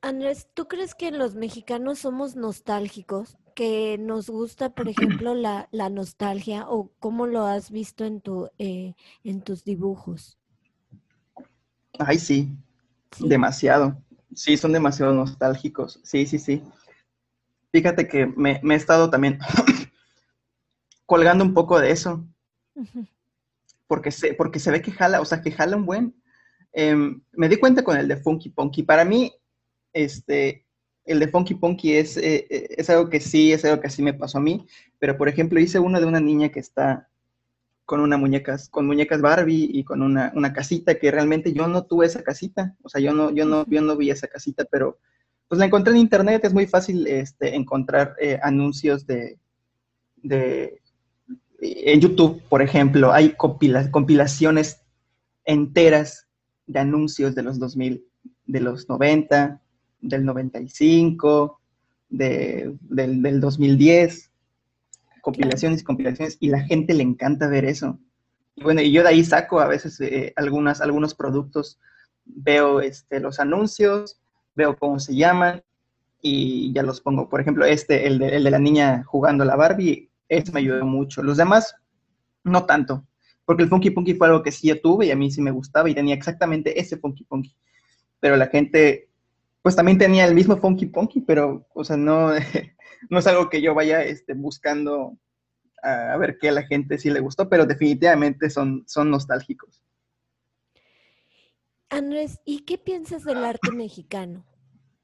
Andrés, 0.00 0.48
¿tú 0.54 0.66
crees 0.66 0.94
que 0.94 1.10
los 1.10 1.34
mexicanos 1.34 2.00
somos 2.00 2.34
nostálgicos? 2.34 3.36
¿Que 3.54 3.98
nos 3.98 4.30
gusta, 4.30 4.70
por 4.70 4.88
ejemplo, 4.88 5.34
la, 5.34 5.68
nostalgia? 5.90 6.68
¿O 6.68 6.90
cómo 6.98 7.26
lo 7.26 7.46
has 7.46 7.70
visto 7.70 8.04
en, 8.04 8.20
tu, 8.20 8.48
eh, 8.58 8.94
en 9.22 9.42
tus 9.42 9.64
dibujos? 9.64 10.38
Ay, 11.98 12.18
sí, 12.18 12.48
demasiado. 13.20 13.96
Sí, 14.34 14.56
son 14.56 14.72
demasiado 14.72 15.12
nostálgicos. 15.12 16.00
Sí, 16.02 16.26
sí, 16.26 16.38
sí. 16.38 16.62
Fíjate 17.72 18.06
que 18.06 18.26
me, 18.26 18.60
he 18.62 18.74
estado 18.74 19.10
también 19.10 19.38
colgando 21.06 21.42
un 21.42 21.54
poco 21.54 21.80
de 21.80 21.90
eso. 21.90 22.24
porque, 23.86 24.10
se, 24.10 24.34
porque 24.34 24.58
se 24.58 24.70
ve 24.70 24.82
que 24.82 24.92
jala, 24.92 25.20
o 25.20 25.24
sea, 25.24 25.40
que 25.40 25.50
jala 25.50 25.76
un 25.76 25.86
buen. 25.86 26.14
Em, 26.72 27.22
me 27.32 27.48
di 27.48 27.56
cuenta 27.56 27.82
con 27.82 27.96
el 27.96 28.08
de 28.08 28.18
Funky 28.18 28.50
Punky. 28.50 28.82
Para 28.82 29.04
mí, 29.04 29.32
este, 29.92 30.66
el 31.04 31.18
de 31.18 31.28
Funky 31.28 31.54
Punky 31.54 31.94
es, 31.94 32.16
eh, 32.16 32.46
eh, 32.48 32.68
es 32.76 32.90
algo 32.90 33.08
que 33.08 33.20
sí, 33.20 33.52
es 33.52 33.64
algo 33.64 33.80
que 33.80 33.90
sí 33.90 34.02
me 34.02 34.14
pasó 34.14 34.38
a 34.38 34.42
mí, 34.42 34.66
pero 34.98 35.16
por 35.16 35.28
ejemplo 35.28 35.60
hice 35.60 35.78
uno 35.78 36.00
de 36.00 36.06
una 36.06 36.20
niña 36.20 36.50
que 36.50 36.60
está 36.60 37.08
con 37.84 38.00
una 38.00 38.16
muñecas, 38.16 38.68
con 38.68 38.86
muñecas 38.86 39.20
Barbie 39.20 39.68
y 39.72 39.84
con 39.84 40.02
una, 40.02 40.32
una, 40.34 40.52
casita 40.52 40.98
que 40.98 41.10
realmente 41.10 41.52
yo 41.52 41.66
no 41.66 41.84
tuve 41.84 42.06
esa 42.06 42.22
casita, 42.22 42.76
o 42.82 42.88
sea, 42.88 43.00
yo 43.00 43.12
no, 43.12 43.30
yo 43.32 43.44
no, 43.44 43.66
yo 43.68 43.82
no 43.82 43.96
vi 43.96 44.10
esa 44.10 44.28
casita, 44.28 44.64
pero 44.70 44.98
pues 45.48 45.58
la 45.58 45.66
encontré 45.66 45.92
en 45.92 46.00
internet, 46.00 46.44
es 46.44 46.54
muy 46.54 46.66
fácil 46.66 47.06
este, 47.06 47.54
encontrar 47.54 48.14
eh, 48.20 48.38
anuncios 48.42 49.06
de, 49.06 49.38
de, 50.16 50.80
en 51.60 52.00
YouTube, 52.00 52.42
por 52.48 52.62
ejemplo, 52.62 53.12
hay 53.12 53.34
compilaciones 53.36 54.80
enteras 55.44 56.26
de 56.66 56.80
anuncios 56.80 57.34
de 57.34 57.42
los 57.42 57.58
2000, 57.58 58.04
de 58.46 58.60
los 58.60 58.88
90, 58.88 59.60
del 60.00 60.24
95, 60.24 61.60
de, 62.08 62.74
del, 62.80 63.22
del 63.22 63.40
2010, 63.40 64.30
compilaciones 65.20 65.84
compilaciones, 65.84 66.36
y 66.40 66.48
la 66.48 66.62
gente 66.62 66.94
le 66.94 67.04
encanta 67.04 67.48
ver 67.48 67.64
eso. 67.64 67.98
Y 68.56 68.64
bueno, 68.64 68.82
y 68.82 68.92
yo 68.92 69.02
de 69.02 69.10
ahí 69.10 69.24
saco 69.24 69.60
a 69.60 69.68
veces 69.68 70.00
eh, 70.00 70.32
algunas, 70.36 70.80
algunos 70.80 71.14
productos, 71.14 71.78
veo 72.24 72.80
este, 72.80 73.20
los 73.20 73.40
anuncios, 73.40 74.20
veo 74.54 74.76
cómo 74.76 74.98
se 74.98 75.14
llaman 75.14 75.62
y 76.20 76.72
ya 76.72 76.82
los 76.82 77.00
pongo. 77.00 77.28
Por 77.28 77.40
ejemplo, 77.40 77.64
este, 77.64 78.06
el 78.06 78.18
de, 78.18 78.36
el 78.36 78.44
de 78.44 78.50
la 78.50 78.58
niña 78.58 79.04
jugando 79.04 79.44
a 79.44 79.46
la 79.46 79.56
Barbie, 79.56 80.10
este 80.28 80.52
me 80.52 80.60
ayudó 80.60 80.84
mucho. 80.84 81.22
Los 81.22 81.36
demás, 81.36 81.74
no 82.44 82.64
tanto 82.64 83.04
porque 83.44 83.64
el 83.64 83.68
Funky 83.68 83.90
Punky 83.90 84.14
fue 84.14 84.28
algo 84.28 84.42
que 84.42 84.52
sí 84.52 84.68
yo 84.68 84.80
tuve 84.80 85.06
y 85.06 85.10
a 85.10 85.16
mí 85.16 85.30
sí 85.30 85.42
me 85.42 85.50
gustaba 85.50 85.90
y 85.90 85.94
tenía 85.94 86.14
exactamente 86.14 86.80
ese 86.80 86.96
Funky 86.96 87.24
Punky. 87.24 87.54
Pero 88.20 88.36
la 88.36 88.46
gente, 88.46 89.08
pues 89.62 89.74
también 89.74 89.98
tenía 89.98 90.24
el 90.26 90.34
mismo 90.34 90.56
Funky 90.56 90.86
Punky, 90.86 91.20
pero, 91.22 91.66
o 91.74 91.84
sea, 91.84 91.96
no, 91.96 92.30
no 93.10 93.18
es 93.18 93.26
algo 93.26 93.48
que 93.48 93.60
yo 93.60 93.74
vaya 93.74 94.02
este, 94.04 94.34
buscando 94.34 95.18
a, 95.82 96.16
ver 96.16 96.38
qué 96.40 96.50
a 96.50 96.52
la 96.52 96.62
gente 96.62 96.98
sí 96.98 97.10
le 97.10 97.20
gustó, 97.20 97.48
pero 97.48 97.66
definitivamente 97.66 98.48
son, 98.48 98.84
son 98.86 99.10
nostálgicos. 99.10 99.81
Andrés, 101.92 102.40
¿y 102.46 102.60
qué 102.60 102.78
piensas 102.78 103.22
del 103.22 103.44
arte 103.44 103.70
mexicano? 103.70 104.46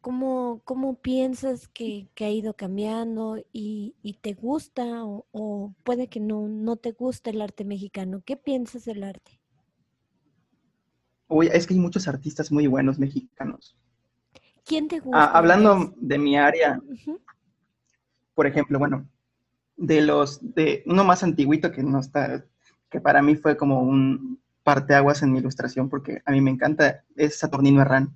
¿Cómo, 0.00 0.62
cómo 0.64 0.94
piensas 0.94 1.68
que, 1.68 2.08
ha 2.18 2.30
ido 2.30 2.54
cambiando 2.54 3.36
y, 3.52 3.94
te 4.22 4.32
gusta 4.32 5.04
o, 5.04 5.74
puede 5.84 6.08
que 6.08 6.18
no, 6.18 6.48
no 6.48 6.76
te 6.76 6.92
guste 6.92 7.28
el 7.28 7.42
arte 7.42 7.66
mexicano? 7.66 8.22
¿Qué 8.24 8.38
piensas 8.38 8.86
del 8.86 9.02
arte? 9.02 9.38
Uy, 11.28 11.50
es 11.52 11.66
que 11.66 11.74
hay 11.74 11.80
muchos 11.80 12.08
artistas 12.08 12.50
muy 12.50 12.66
buenos 12.66 12.98
mexicanos. 12.98 13.76
¿Quién 14.64 14.88
te 14.88 14.96
ah, 14.96 15.00
gusta? 15.04 15.24
hablando 15.24 15.92
de 15.94 16.16
mi 16.16 16.38
área, 16.38 16.80
por 18.34 18.46
ejemplo, 18.46 18.78
bueno, 18.78 19.06
de 19.76 20.00
los, 20.00 20.38
de 20.54 20.84
uno 20.86 21.04
más 21.04 21.22
antiguito 21.22 21.70
que 21.70 21.82
no 21.82 22.00
está, 22.00 22.46
que 22.88 22.98
para 22.98 23.20
mí 23.20 23.36
fue 23.36 23.58
como 23.58 23.82
un 23.82 24.40
parteaguas 24.68 25.22
en 25.22 25.32
mi 25.32 25.38
ilustración 25.38 25.88
porque 25.88 26.20
a 26.26 26.30
mí 26.30 26.42
me 26.42 26.50
encanta, 26.50 27.02
es 27.16 27.38
Saturnino 27.38 27.80
Herrán. 27.80 28.14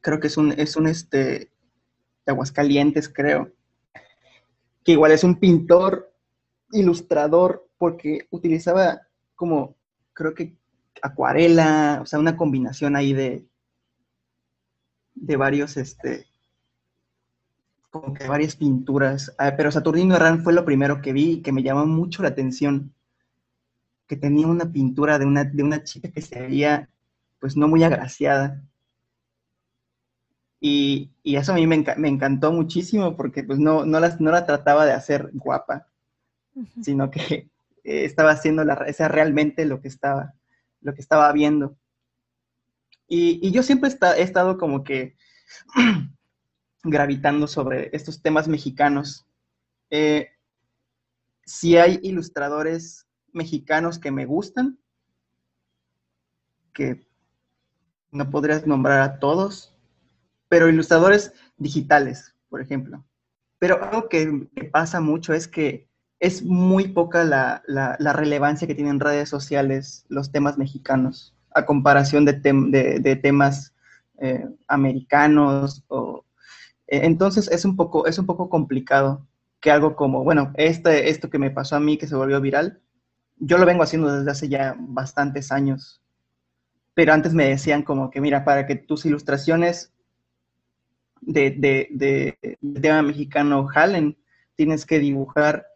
Creo 0.00 0.20
que 0.20 0.28
es 0.28 0.38
un, 0.38 0.52
es 0.52 0.74
un 0.74 0.86
este, 0.86 1.50
de 2.24 2.32
Aguascalientes, 2.32 3.10
creo. 3.10 3.52
Que 4.82 4.92
igual 4.92 5.12
es 5.12 5.22
un 5.22 5.38
pintor, 5.38 6.10
ilustrador, 6.70 7.68
porque 7.76 8.26
utilizaba 8.30 9.02
como, 9.34 9.76
creo 10.14 10.32
que 10.32 10.56
acuarela, 11.02 11.98
o 12.00 12.06
sea, 12.06 12.18
una 12.18 12.38
combinación 12.38 12.96
ahí 12.96 13.12
de, 13.12 13.46
de 15.14 15.36
varios, 15.36 15.76
este, 15.76 16.24
como 17.90 18.14
que 18.14 18.26
varias 18.26 18.56
pinturas. 18.56 19.30
Ah, 19.36 19.52
pero 19.58 19.70
Saturnino 19.70 20.16
Herrán 20.16 20.42
fue 20.42 20.54
lo 20.54 20.64
primero 20.64 21.02
que 21.02 21.12
vi 21.12 21.32
y 21.32 21.42
que 21.42 21.52
me 21.52 21.62
llamó 21.62 21.84
mucho 21.84 22.22
la 22.22 22.30
atención. 22.30 22.94
Que 24.12 24.18
tenía 24.18 24.46
una 24.46 24.70
pintura 24.70 25.18
de 25.18 25.24
una, 25.24 25.44
de 25.44 25.62
una 25.62 25.84
chica 25.84 26.10
que 26.10 26.20
se 26.20 26.38
veía, 26.38 26.90
pues, 27.40 27.56
no 27.56 27.66
muy 27.66 27.82
agraciada. 27.82 28.62
Y, 30.60 31.10
eso 31.24 31.52
a 31.52 31.54
mí 31.54 31.66
me, 31.66 31.76
encantó 31.76 32.52
muchísimo 32.52 33.16
porque 33.16 33.42
pues 33.42 33.58
no, 33.58 33.86
no, 33.86 34.00
no 34.00 34.30
la 34.30 34.44
trataba 34.44 34.84
de 34.84 34.92
hacer 34.92 35.30
guapa, 35.32 35.88
sino 36.82 37.10
que 37.10 37.48
eh, 37.84 38.04
estaba 38.04 38.32
haciendo 38.32 38.64
la, 38.64 38.74
esa 38.86 39.08
realmente 39.08 39.64
lo 39.64 39.80
que 39.80 39.88
estaba, 39.88 40.34
lo 40.82 40.92
que 40.92 41.00
estaba 41.00 41.32
viendo. 41.32 41.78
Y, 43.08 43.50
yo 43.50 43.62
siempre 43.62 43.88
he 44.18 44.22
estado 44.22 44.58
como 44.58 44.84
que 44.84 45.16
gravitando 46.84 47.46
sobre 47.46 47.88
estos 47.94 48.20
temas 48.20 48.46
mexicanos. 48.46 49.24
Eh, 49.88 50.28
si 51.46 51.78
hay 51.78 51.98
ilustradores 52.02 53.06
mexicanos 53.32 53.98
que 53.98 54.10
me 54.10 54.26
gustan, 54.26 54.78
que 56.72 57.06
no 58.10 58.30
podrías 58.30 58.66
nombrar 58.66 59.00
a 59.00 59.18
todos, 59.18 59.74
pero 60.48 60.68
ilustradores 60.68 61.32
digitales, 61.56 62.34
por 62.48 62.60
ejemplo. 62.60 63.04
Pero 63.58 63.82
algo 63.82 64.08
que, 64.08 64.48
pasa 64.70 65.00
mucho 65.00 65.32
es 65.32 65.48
que 65.48 65.88
es 66.20 66.42
muy 66.42 66.88
poca 66.88 67.24
la, 67.24 67.62
relevancia 68.12 68.66
que 68.66 68.74
tienen 68.74 69.00
redes 69.00 69.28
sociales 69.28 70.04
los 70.08 70.30
temas 70.30 70.58
mexicanos 70.58 71.34
a 71.54 71.64
comparación 71.66 72.24
de, 72.24 73.18
temas 73.22 73.74
eh, 74.18 74.46
americanos. 74.68 75.84
Eh, 76.86 77.00
entonces 77.04 77.50
es 77.50 77.64
un, 77.64 77.76
poco, 77.76 78.06
es 78.06 78.18
un 78.18 78.26
poco 78.26 78.48
complicado 78.48 79.26
que 79.60 79.70
algo 79.70 79.94
como, 79.94 80.24
bueno, 80.24 80.52
este, 80.56 81.08
esto 81.08 81.30
que 81.30 81.38
me 81.38 81.50
pasó 81.50 81.76
a 81.76 81.80
mí 81.80 81.96
que 81.96 82.08
se 82.08 82.16
volvió 82.16 82.40
viral, 82.40 82.82
yo 83.44 83.58
lo 83.58 83.66
vengo 83.66 83.82
haciendo 83.82 84.14
desde 84.14 84.30
hace 84.30 84.48
ya 84.48 84.76
bastantes 84.78 85.50
años. 85.50 86.00
Pero 86.94 87.12
antes 87.12 87.34
me 87.34 87.48
decían 87.48 87.82
como 87.82 88.08
que, 88.10 88.20
mira, 88.20 88.44
para 88.44 88.66
que 88.66 88.76
tus 88.76 89.04
ilustraciones 89.04 89.92
de, 91.20 92.38
tema 92.80 93.02
mexicano 93.02 93.66
jalen. 93.66 94.16
Tienes 94.54 94.86
que 94.86 94.98
dibujar 94.98 95.66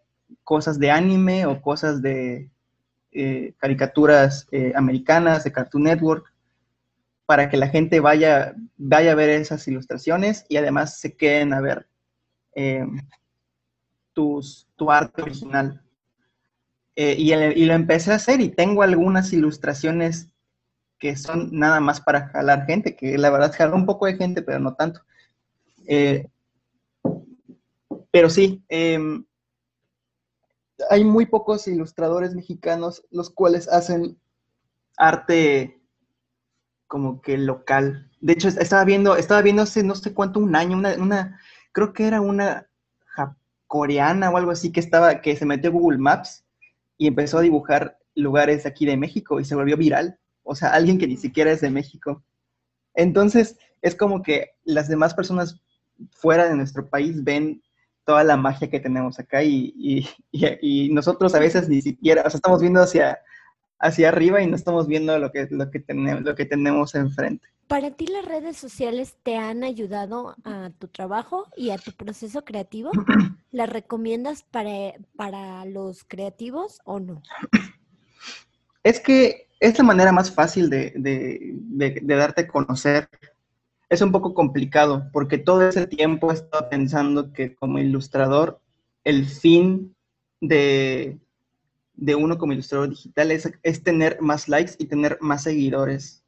cosas 0.45 0.79
de 0.79 0.91
anime 0.91 1.47
o 1.47 1.61
cosas 1.61 2.03
de 2.03 2.51
eh, 3.11 3.55
caricaturas 3.59 4.47
eh, 4.53 4.73
americanas, 4.77 5.43
de 5.43 5.53
Cartoon 5.53 5.85
Network, 5.85 6.33
para 7.25 7.49
que 7.49 7.57
la 7.57 7.69
gente 7.69 7.99
vaya, 7.99 8.55
vaya 8.77 9.13
a 9.13 9.17
ver 9.17 9.31
esas 9.31 9.67
ilustraciones 9.67 10.45
y 10.49 10.57
además 10.57 11.01
se 11.01 11.17
queden 11.17 11.53
a 11.53 11.61
ver 11.61 11.89
eh, 12.55 12.87
tus, 14.13 14.69
tu 14.77 14.91
arte 14.91 15.23
original. 15.23 15.83
Y, 16.97 17.35
y, 17.35 17.65
lo 17.67 17.75
empecé 17.75 18.13
a 18.13 18.17
hacer 18.17 18.41
y 18.41 18.49
tengo 18.49 18.83
algunas 18.83 19.33
ilustraciones 19.33 20.31
que 20.99 21.17
son 21.17 21.51
nada 21.53 21.81
más 21.81 22.01
para 22.01 22.29
jalar 22.29 22.65
gente, 22.67 22.97
que 22.97 23.19
la 23.19 23.31
verdad 23.31 23.55
jala 23.55 23.75
un 23.75 23.87
poco 23.87 24.07
de 24.07 24.17
gente, 24.17 24.43
pero 24.43 24.59
no 24.59 24.75
tanto. 24.75 25.03
Eh, 25.87 26.29
pero 28.11 28.31
sí, 28.31 28.65
em, 28.69 29.27
hay 30.91 31.05
muy 31.05 31.27
pocos 31.27 31.69
ilustradores 31.69 32.35
mexicanos 32.35 33.05
los 33.11 33.29
cuales 33.31 33.69
hacen 33.69 34.19
arte 34.97 35.79
como 36.87 37.21
que 37.21 37.37
local. 37.37 38.11
De 38.21 38.33
hecho, 38.33 38.49
estaba 38.49 38.85
viendo, 38.85 39.17
estaba 39.17 39.43
viendo 39.43 39.63
hace 39.63 39.83
no 39.83 39.95
sé 39.95 40.15
cuánto, 40.15 40.41
un 40.41 40.57
año, 40.57 40.79
una, 40.79 41.41
creo 41.73 41.93
que 41.93 42.07
era 42.07 42.21
una 42.21 42.69
coreana 43.67 44.31
o 44.31 44.37
algo 44.37 44.53
así 44.53 44.73
que 44.73 44.81
estaba, 44.81 45.21
que 45.21 45.37
se 45.37 45.45
metió 45.45 45.71
a 45.71 45.73
Google 45.73 45.99
Maps 45.99 46.46
y 46.99 47.07
empezó 47.07 47.39
a 47.39 47.43
dibujar 47.43 47.99
lugares 48.15 48.67
aquí 48.67 48.87
de 48.87 48.97
México 48.97 49.41
y 49.41 49.45
se 49.45 49.55
volvió 49.55 49.77
viral. 49.77 50.19
O 50.43 50.55
sea, 50.55 50.73
alguien 50.73 50.99
que 50.99 51.07
ni 51.07 51.17
siquiera 51.17 51.51
es 51.51 51.61
de 51.61 51.71
México. 51.71 52.25
Entonces, 52.95 53.59
es 53.83 53.95
como 53.95 54.23
que 54.23 54.53
las 54.65 54.89
demás 54.89 55.15
personas 55.15 55.61
fuera 56.11 56.49
de 56.49 56.57
nuestro 56.57 56.89
país 56.89 57.23
ven 57.23 57.63
toda 58.05 58.25
la 58.25 58.37
magia 58.37 58.71
que 58.71 58.81
tenemos 58.81 59.19
acá 59.19 59.43
y, 59.43 60.09
nosotros 60.93 61.35
a 61.35 61.41
veces 61.41 61.69
ni 61.69 61.83
siquiera, 61.83 62.23
o 62.25 62.31
sea, 62.31 62.39
estamos 62.39 62.61
viendo 62.61 62.81
hacia, 62.81 63.19
hacia 63.79 64.09
arriba 64.09 64.43
y 64.43 64.47
no 64.47 64.57
estamos 64.57 64.87
viendo 64.87 65.19
lo 65.19 65.31
que, 65.33 65.49
lo, 65.51 65.71
que 65.71 65.81
tenemos, 65.81 66.23
lo 66.23 66.35
que 66.35 66.45
tenemos 66.45 66.95
enfrente. 66.95 67.47
¿Para 67.67 67.91
ti 67.91 68.07
las 68.07 68.25
redes 68.25 68.57
sociales 68.57 69.17
te 69.23 69.37
han 69.37 69.65
ayudado 69.65 70.37
a 70.45 70.71
tu 70.79 70.89
trabajo 70.89 71.47
y 71.57 71.71
a 71.71 71.79
tu 71.79 71.93
proceso 71.93 72.45
creativo? 72.45 72.91
¿Las 73.51 73.69
recomiendas 73.69 74.43
para, 74.45 74.95
para 75.17 75.65
los 75.65 76.05
creativos 76.05 76.81
o 76.85 77.01
no? 77.01 77.23
Es 78.85 79.01
que 79.01 79.49
es 79.59 79.77
la 79.79 79.85
manera 79.85 80.13
más 80.13 80.31
fácil 80.31 80.71
de, 80.71 80.93
de 80.95 82.17
darte 82.17 82.43
a 82.43 82.49
conocer 82.49 83.09
es 83.89 84.03
un 84.03 84.13
poco 84.13 84.35
complicado 84.35 85.09
porque 85.13 85.39
todo 85.39 85.69
ese 85.69 85.87
tiempo 85.87 86.31
he 86.31 86.35
estado 86.35 86.69
pensando 86.69 87.33
que 87.33 87.55
como 87.55 87.79
ilustrador, 87.79 88.61
el 89.05 89.27
fin 89.27 89.95
de, 90.41 91.19
uno 91.97 92.39
como 92.39 92.53
ilustrador 92.53 92.91
digital 92.91 93.31
es, 93.31 93.83
tener 93.83 94.21
más 94.21 94.49
likes 94.49 94.73
y 94.79 94.87
tener 94.87 95.19
más 95.21 95.43
seguidores. 95.43 96.23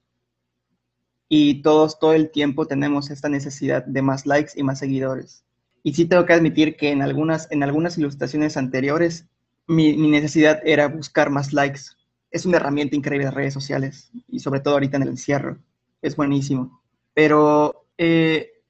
Y 1.28 1.62
todos 1.62 1.98
todo 1.98 2.14
el 2.14 2.30
tiempo 2.30 2.66
tenemos 2.66 3.10
esta 3.10 3.28
necesidad 3.28 3.84
de 3.84 4.02
más 4.02 4.26
likes 4.26 4.52
y 4.56 4.62
más 4.62 4.78
seguidores. 4.78 5.44
Y 5.82 5.94
sí 5.94 6.06
tengo 6.06 6.24
que 6.26 6.32
admitir 6.32 6.76
que 6.76 6.90
en 6.90 7.02
algunas, 7.02 7.50
en 7.50 7.62
algunas 7.62 7.98
ilustraciones 7.98 8.56
anteriores 8.56 9.26
mi, 9.66 9.96
necesidad 9.96 10.60
era 10.64 10.88
buscar 10.88 11.30
más 11.30 11.52
likes. 11.52 11.82
Es 12.30 12.46
una 12.46 12.56
herramienta 12.56 12.96
increíble 12.96 13.26
de 13.26 13.30
redes 13.30 13.54
sociales 13.54 14.10
y 14.28 14.40
sobre 14.40 14.60
todo 14.60 14.74
ahorita 14.74 14.96
en 14.96 15.02
el 15.02 15.10
encierro. 15.10 15.58
Es 16.00 16.16
buenísimo 16.16 16.78
pero 17.18 17.88
eh, 17.98 18.62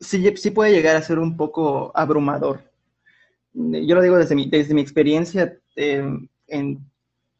sí, 0.00 0.50
puede 0.50 0.72
llegar 0.72 0.96
a 0.96 1.02
ser 1.02 1.20
un 1.20 1.36
poco 1.36 1.92
abrumador. 1.94 2.68
Yo 3.52 3.94
lo 3.94 4.02
digo 4.02 4.16
desde 4.16 4.34
mi, 4.34 4.50
desde 4.50 4.74
mi 4.74 4.80
experiencia, 4.80 5.56
eh, 5.76 6.04
en 6.48 6.90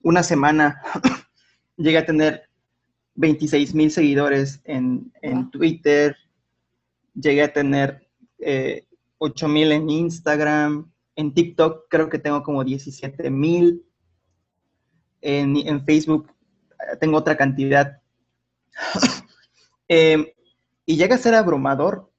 una 0.02 0.22
semana 0.22 0.80
llegué 1.76 1.98
a 1.98 2.06
tener 2.06 2.48
26 3.16 3.74
mil 3.74 3.90
seguidores 3.90 4.60
en, 4.64 5.10
Twitter, 5.50 6.16
llegué 7.14 7.42
a 7.42 7.52
tener 7.52 8.06
eh, 8.38 8.86
8 9.18 9.48
mil 9.48 9.72
en 9.72 9.90
Instagram, 9.90 10.92
en 11.16 11.32
TikTok 11.32 11.86
creo 11.88 12.08
que 12.08 12.18
tengo 12.18 12.42
como 12.42 12.62
17 12.62 13.30
mil, 13.30 13.82
en, 15.22 15.56
en, 15.56 15.84
Facebook 15.84 16.30
eh, 16.70 16.96
tengo 17.00 17.16
otra 17.16 17.36
cantidad. 17.36 18.00
eh, 19.88 20.34
y 20.84 20.96
llega 20.96 21.16
a 21.16 21.18
ser 21.18 21.34
abrumador. 21.34 22.12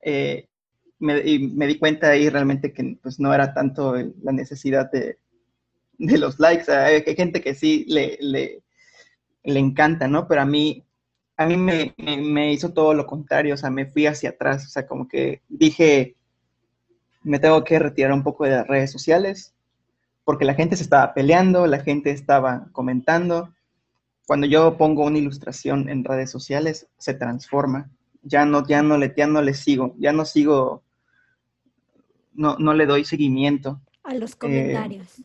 Eh, 0.00 0.48
me, 1.00 1.18
y 1.20 1.48
me 1.48 1.66
di 1.66 1.78
cuenta 1.78 2.08
ahí 2.08 2.28
realmente 2.28 2.72
que 2.72 2.98
pues, 3.02 3.20
no 3.20 3.32
era 3.34 3.52
tanto 3.52 3.94
la 3.94 4.32
necesidad 4.32 4.90
de, 4.90 5.18
los 5.98 6.38
likes. 6.38 6.70
Hay, 6.70 7.02
gente 7.14 7.40
que 7.40 7.54
sí 7.54 7.84
le, 7.88 8.18
le, 8.20 8.62
encanta, 9.58 10.08
¿no? 10.08 10.28
Pero 10.28 10.42
a 10.42 10.46
mí, 10.46 10.84
a 11.36 11.46
mí 11.46 11.56
me, 11.56 11.94
me, 11.98 12.52
hizo 12.52 12.72
todo 12.72 12.94
lo 12.94 13.06
contrario, 13.06 13.54
o 13.54 13.56
sea, 13.56 13.70
me 13.70 13.86
fui 13.86 14.06
hacia 14.06 14.30
atrás, 14.30 14.66
o 14.66 14.68
sea, 14.68 14.86
como 14.86 15.08
que 15.08 15.42
dije, 15.48 16.16
me 17.22 17.38
tengo 17.38 17.62
que 17.64 17.78
retirar 17.78 18.12
un 18.12 18.22
poco 18.22 18.44
de 18.44 18.50
las 18.50 18.66
redes 18.66 18.90
sociales, 18.90 19.54
porque 20.24 20.44
la 20.44 20.54
gente 20.54 20.76
se 20.76 20.82
estaba 20.82 21.14
peleando, 21.14 21.66
la 21.66 21.80
gente 21.80 22.10
estaba 22.10 22.68
comentando. 22.72 23.54
Cuando 24.26 24.46
yo 24.46 24.76
pongo 24.76 25.04
una 25.06 25.18
ilustración 25.18 25.88
en 25.88 26.04
redes 26.04 26.30
sociales, 26.30 26.86
se 26.98 27.14
transforma. 27.14 27.90
Ya 28.22 28.44
no, 28.44 28.66
ya 28.66 28.82
no 28.82 28.98
le, 28.98 29.14
ya 29.16 29.26
no 29.26 29.40
le 29.40 29.54
sigo, 29.54 29.94
ya 29.98 30.12
no 30.12 30.26
sigo, 30.26 30.82
no, 32.34 32.56
no 32.58 32.74
le 32.74 32.84
doy 32.84 33.04
seguimiento. 33.04 33.80
A 34.04 34.12
los 34.14 34.36
comentarios. 34.36 35.18
Eh, 35.18 35.22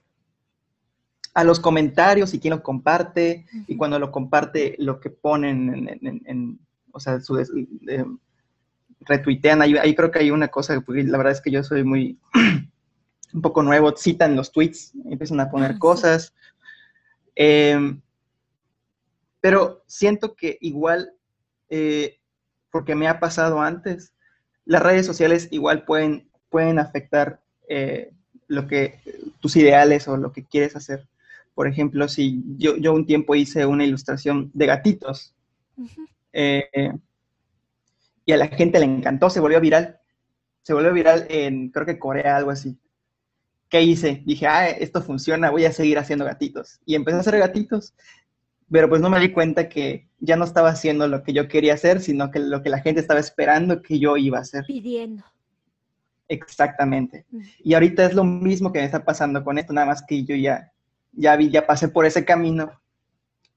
a 1.34 1.44
los 1.44 1.60
comentarios 1.60 2.34
y 2.34 2.40
quién 2.40 2.54
lo 2.54 2.64
comparte, 2.64 3.46
y 3.68 3.76
cuando 3.76 3.98
lo 4.00 4.12
comparte, 4.12 4.76
lo 4.78 5.00
que 5.00 5.10
ponen 5.10 6.00
en, 6.02 6.60
o 6.92 7.00
sea, 7.00 7.20
su, 7.22 7.40
eh, 7.40 8.06
retuitean, 9.02 9.62
ahí, 9.62 9.76
ahí, 9.78 9.96
creo 9.96 10.12
que 10.12 10.20
hay 10.20 10.32
una 10.32 10.50
cosa, 10.50 10.80
porque 10.82 11.04
la 11.04 11.18
verdad 11.18 11.34
es 11.34 11.42
que 11.42 11.52
yo 11.52 11.64
soy 11.64 11.84
muy, 11.84 12.20
un 13.34 13.42
poco 13.42 13.64
nuevo, 13.64 13.96
citan 13.98 14.36
los 14.36 14.52
tweets, 14.52 14.94
empiezan 15.10 15.40
a 15.40 15.50
poner 15.50 15.72
ah, 15.72 15.80
cosas. 15.80 16.34
Em, 17.36 18.00
pero 19.42 19.84
siento 19.88 20.36
que 20.36 20.58
igual, 20.62 21.14
eh, 21.70 22.20
porque 22.72 22.96
me 22.96 23.08
ha 23.08 23.20
pasado 23.20 23.60
antes, 23.60 24.14
las 24.66 24.84
redes 24.84 25.06
sociales 25.06 25.48
igual 25.52 25.84
pueden, 25.84 26.30
pueden 26.50 26.80
afectar 26.80 27.42
eh, 27.68 28.12
lo 28.48 28.68
que, 28.68 29.00
tus 29.40 29.56
ideales 29.56 30.08
o 30.08 30.16
lo 30.16 30.32
que 30.32 30.46
quieres 30.46 30.76
hacer. 30.76 31.08
Por 31.54 31.68
ejemplo, 31.68 32.08
si 32.08 32.44
yo, 32.58 32.78
yo 32.78 32.94
un 32.94 33.06
tiempo 33.06 33.36
hice 33.36 33.66
una 33.66 33.86
ilustración 33.86 34.50
de 34.54 34.66
gatitos 34.66 35.36
eh, 36.32 36.92
y 38.26 38.32
a 38.32 38.38
la 38.38 38.48
gente 38.48 38.80
le 38.80 38.86
encantó, 38.86 39.30
se 39.30 39.40
volvió 39.40 39.60
viral. 39.62 40.00
Se 40.64 40.74
volvió 40.74 40.94
viral 40.94 41.26
en, 41.30 41.70
creo 41.70 41.86
que 41.86 42.00
Corea, 42.00 42.38
algo 42.38 42.52
así. 42.52 42.78
¿Qué 43.70 43.82
hice? 43.82 44.22
Dije, 44.26 44.48
ah, 44.48 44.70
esto 44.70 45.02
funciona, 45.02 45.52
voy 45.52 45.66
a 45.66 45.72
seguir 45.72 45.98
haciendo 46.00 46.26
gatitos. 46.26 46.80
Y 46.86 46.96
empecé 46.96 47.18
a 47.18 47.22
hacer 47.22 47.38
gatitos, 47.40 47.94
pero 48.72 48.90
pues 48.90 49.02
no 49.02 49.10
me 49.10 49.20
di 49.20 49.32
cuenta 49.32 49.70
que 49.70 50.08
ya 50.20 50.36
no 50.36 50.46
estaba 50.46 50.70
haciendo 50.70 51.08
lo 51.08 51.22
que 51.24 51.34
yo 51.34 51.48
quería 51.48 51.74
hacer, 51.74 52.02
sino 52.02 52.32
que 52.32 52.40
lo 52.40 52.64
que 52.64 52.70
la 52.70 52.80
gente 52.80 53.02
estaba 53.02 53.20
esperando 53.20 53.82
que 53.82 54.00
yo 54.00 54.18
iba 54.18 54.40
a 54.40 54.42
hacer. 54.42 54.64
Pidiendo. 54.66 55.24
Exactamente. 56.28 57.26
Y 57.60 57.74
ahorita 57.74 58.06
es 58.06 58.16
lo 58.16 58.24
mismo 58.24 58.72
que 58.72 58.80
me 58.80 58.86
está 58.86 59.04
pasando 59.06 59.44
con 59.44 59.58
esto, 59.58 59.74
nada 59.74 59.88
más 59.88 60.04
que 60.04 60.24
yo 60.24 60.36
ya, 60.36 60.73
ya 61.14 61.36
vi, 61.36 61.50
ya 61.50 61.66
pasé 61.66 61.88
por 61.88 62.06
ese 62.06 62.26
camino. 62.26 62.80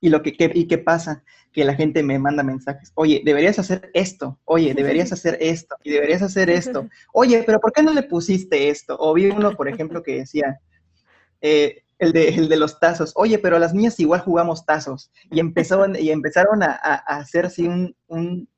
Y 0.00 0.10
lo 0.10 0.22
que, 0.22 0.36
y 0.38 0.66
qué 0.66 0.78
pasa, 0.78 1.24
que 1.56 1.64
la 1.64 1.74
gente 1.74 2.02
me 2.02 2.18
manda 2.18 2.42
mensajes, 2.42 2.92
oye, 2.94 3.22
deberías 3.24 3.58
hacer 3.58 3.90
esto, 3.94 4.38
oye, 4.44 4.74
deberías 4.74 5.10
hacer 5.14 5.38
esto, 5.40 5.74
y 5.82 5.90
deberías 5.90 6.20
hacer 6.20 6.50
esto, 6.50 6.86
oye, 7.14 7.42
pero 7.46 7.60
¿por 7.60 7.72
qué 7.72 7.82
no 7.82 7.94
le 7.94 8.02
pusiste 8.02 8.68
esto? 8.68 8.94
O 9.00 9.14
vi 9.14 9.26
uno, 9.30 9.56
por 9.56 9.66
ejemplo, 9.66 10.02
que 10.02 10.18
decía, 10.18 10.60
eh, 11.40 11.82
el, 11.98 12.12
de, 12.12 12.28
el 12.28 12.50
de 12.50 12.58
los 12.58 12.78
tazos, 12.78 13.12
oye, 13.16 13.38
pero 13.38 13.58
las 13.58 13.72
niñas 13.72 13.98
igual 13.98 14.20
jugamos 14.20 14.66
tazos, 14.66 15.10
y 15.30 15.40
empezaron, 15.40 15.96
y 15.96 16.10
empezaron 16.10 16.62
a, 16.62 16.72
a, 16.72 16.96
hacer 17.16 17.46
así 17.46 17.66
un, 17.66 17.96
un, 18.06 18.50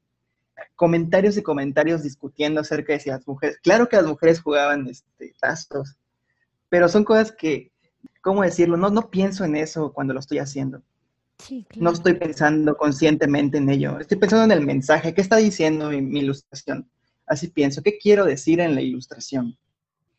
comentarios 0.75 1.37
y 1.37 1.43
comentarios 1.43 2.03
discutiendo 2.03 2.61
acerca 2.61 2.95
de 2.95 3.01
si 3.01 3.11
las 3.11 3.29
mujeres, 3.29 3.59
claro 3.63 3.89
que 3.89 3.95
las 3.95 4.07
mujeres 4.07 4.41
jugaban 4.41 4.89
este, 4.89 5.35
tazos, 5.41 5.97
pero 6.69 6.89
son 6.89 7.05
cosas 7.05 7.31
que, 7.31 7.71
¿cómo 8.21 8.43
decirlo? 8.43 8.77
No, 8.77 8.91
no 8.91 9.11
pienso 9.11 9.45
en 9.45 9.57
eso 9.57 9.93
cuando 9.93 10.15
lo 10.15 10.21
estoy 10.21 10.39
haciendo. 10.39 10.83
No 11.77 11.91
estoy 11.91 12.15
pensando 12.15 12.77
conscientemente 12.77 13.59
en 13.59 13.69
ello, 13.69 14.01
estoy 14.01 14.19
pensando 14.19 14.53
en 14.53 14.59
el 14.59 14.67
mensaje, 14.67 15.15
¿qué 15.15 15.21
está 15.21 15.37
diciendo 15.37 15.91
mi, 15.91 16.19
ilustración? 16.19 16.91
Así 17.27 17.49
pienso, 17.49 17.83
¿qué 17.83 17.97
quiero 17.97 18.25
decir 18.25 18.59
en 18.59 18.75
la 18.75 18.81
ilustración? 18.81 19.57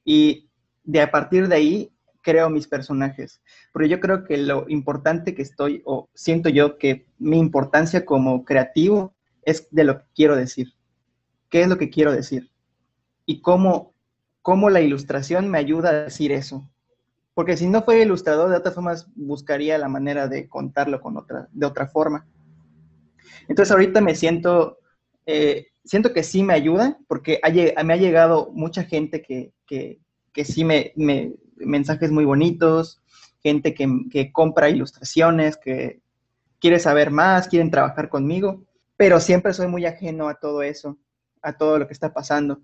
Y 0.05 0.49
de 0.83 1.01
a 1.01 1.11
partir 1.11 1.49
de 1.49 1.55
ahí 1.55 1.91
creo 2.21 2.49
mis 2.49 2.67
personajes, 2.67 3.41
porque 3.73 3.89
yo 3.89 3.99
creo 3.99 4.23
que 4.23 4.37
lo 4.37 4.65
importante 4.69 5.35
que 5.35 5.41
estoy, 5.41 5.81
o 5.85 6.09
siento 6.13 6.47
yo 6.47 6.77
que 6.77 7.05
mi 7.17 7.37
importancia 7.37 8.05
como 8.05 8.45
creativo 8.45 9.13
es 9.43 9.67
de 9.71 9.83
lo 9.83 9.99
que 9.99 10.05
quiero 10.15 10.35
decir. 10.35 10.73
¿Qué 11.49 11.61
es 11.63 11.67
lo 11.67 11.77
que 11.77 11.89
quiero 11.89 12.13
decir? 12.13 12.49
Y 13.25 13.41
cómo, 13.41 13.93
cómo 14.41 14.69
la 14.69 14.81
ilustración 14.81 15.49
me 15.49 15.57
ayuda 15.57 15.89
a 15.89 16.03
decir 16.03 16.31
eso 16.31 16.69
porque 17.33 17.57
si 17.57 17.67
no 17.67 17.83
fuera 17.83 18.01
ilustrador, 18.01 18.49
de 18.49 18.57
otras 18.57 18.75
formas 18.75 19.07
buscaría 19.15 19.77
la 19.77 19.87
manera 19.87 20.27
de 20.27 20.47
contarlo 20.47 20.99
con 21.01 21.17
otra, 21.17 21.47
de 21.51 21.65
otra 21.65 21.87
forma. 21.87 22.27
Entonces 23.47 23.71
ahorita 23.71 24.01
me 24.01 24.15
siento, 24.15 24.79
eh, 25.25 25.67
siento 25.83 26.13
que 26.13 26.23
sí 26.23 26.43
me 26.43 26.53
ayuda, 26.53 26.99
porque 27.07 27.39
me 27.83 27.93
ha 27.93 27.97
llegado 27.97 28.51
mucha 28.53 28.83
gente 28.83 29.21
que, 29.21 29.53
que, 29.65 29.99
que 30.33 30.45
sí 30.45 30.63
me, 30.63 30.93
me, 30.95 31.33
mensajes 31.57 32.11
muy 32.11 32.25
bonitos, 32.25 33.01
gente 33.41 33.73
que, 33.73 33.87
que, 34.11 34.31
compra 34.31 34.69
ilustraciones, 34.69 35.57
que 35.57 36.01
quiere 36.59 36.79
saber 36.79 37.09
más, 37.11 37.47
quieren 37.47 37.71
trabajar 37.71 38.09
conmigo, 38.09 38.65
pero 38.97 39.19
siempre 39.19 39.53
soy 39.53 39.67
muy 39.67 39.85
ajeno 39.85 40.27
a 40.27 40.35
todo 40.35 40.61
eso, 40.61 40.97
a 41.41 41.53
todo 41.53 41.79
lo 41.79 41.87
que 41.87 41.93
está 41.93 42.13
pasando. 42.13 42.61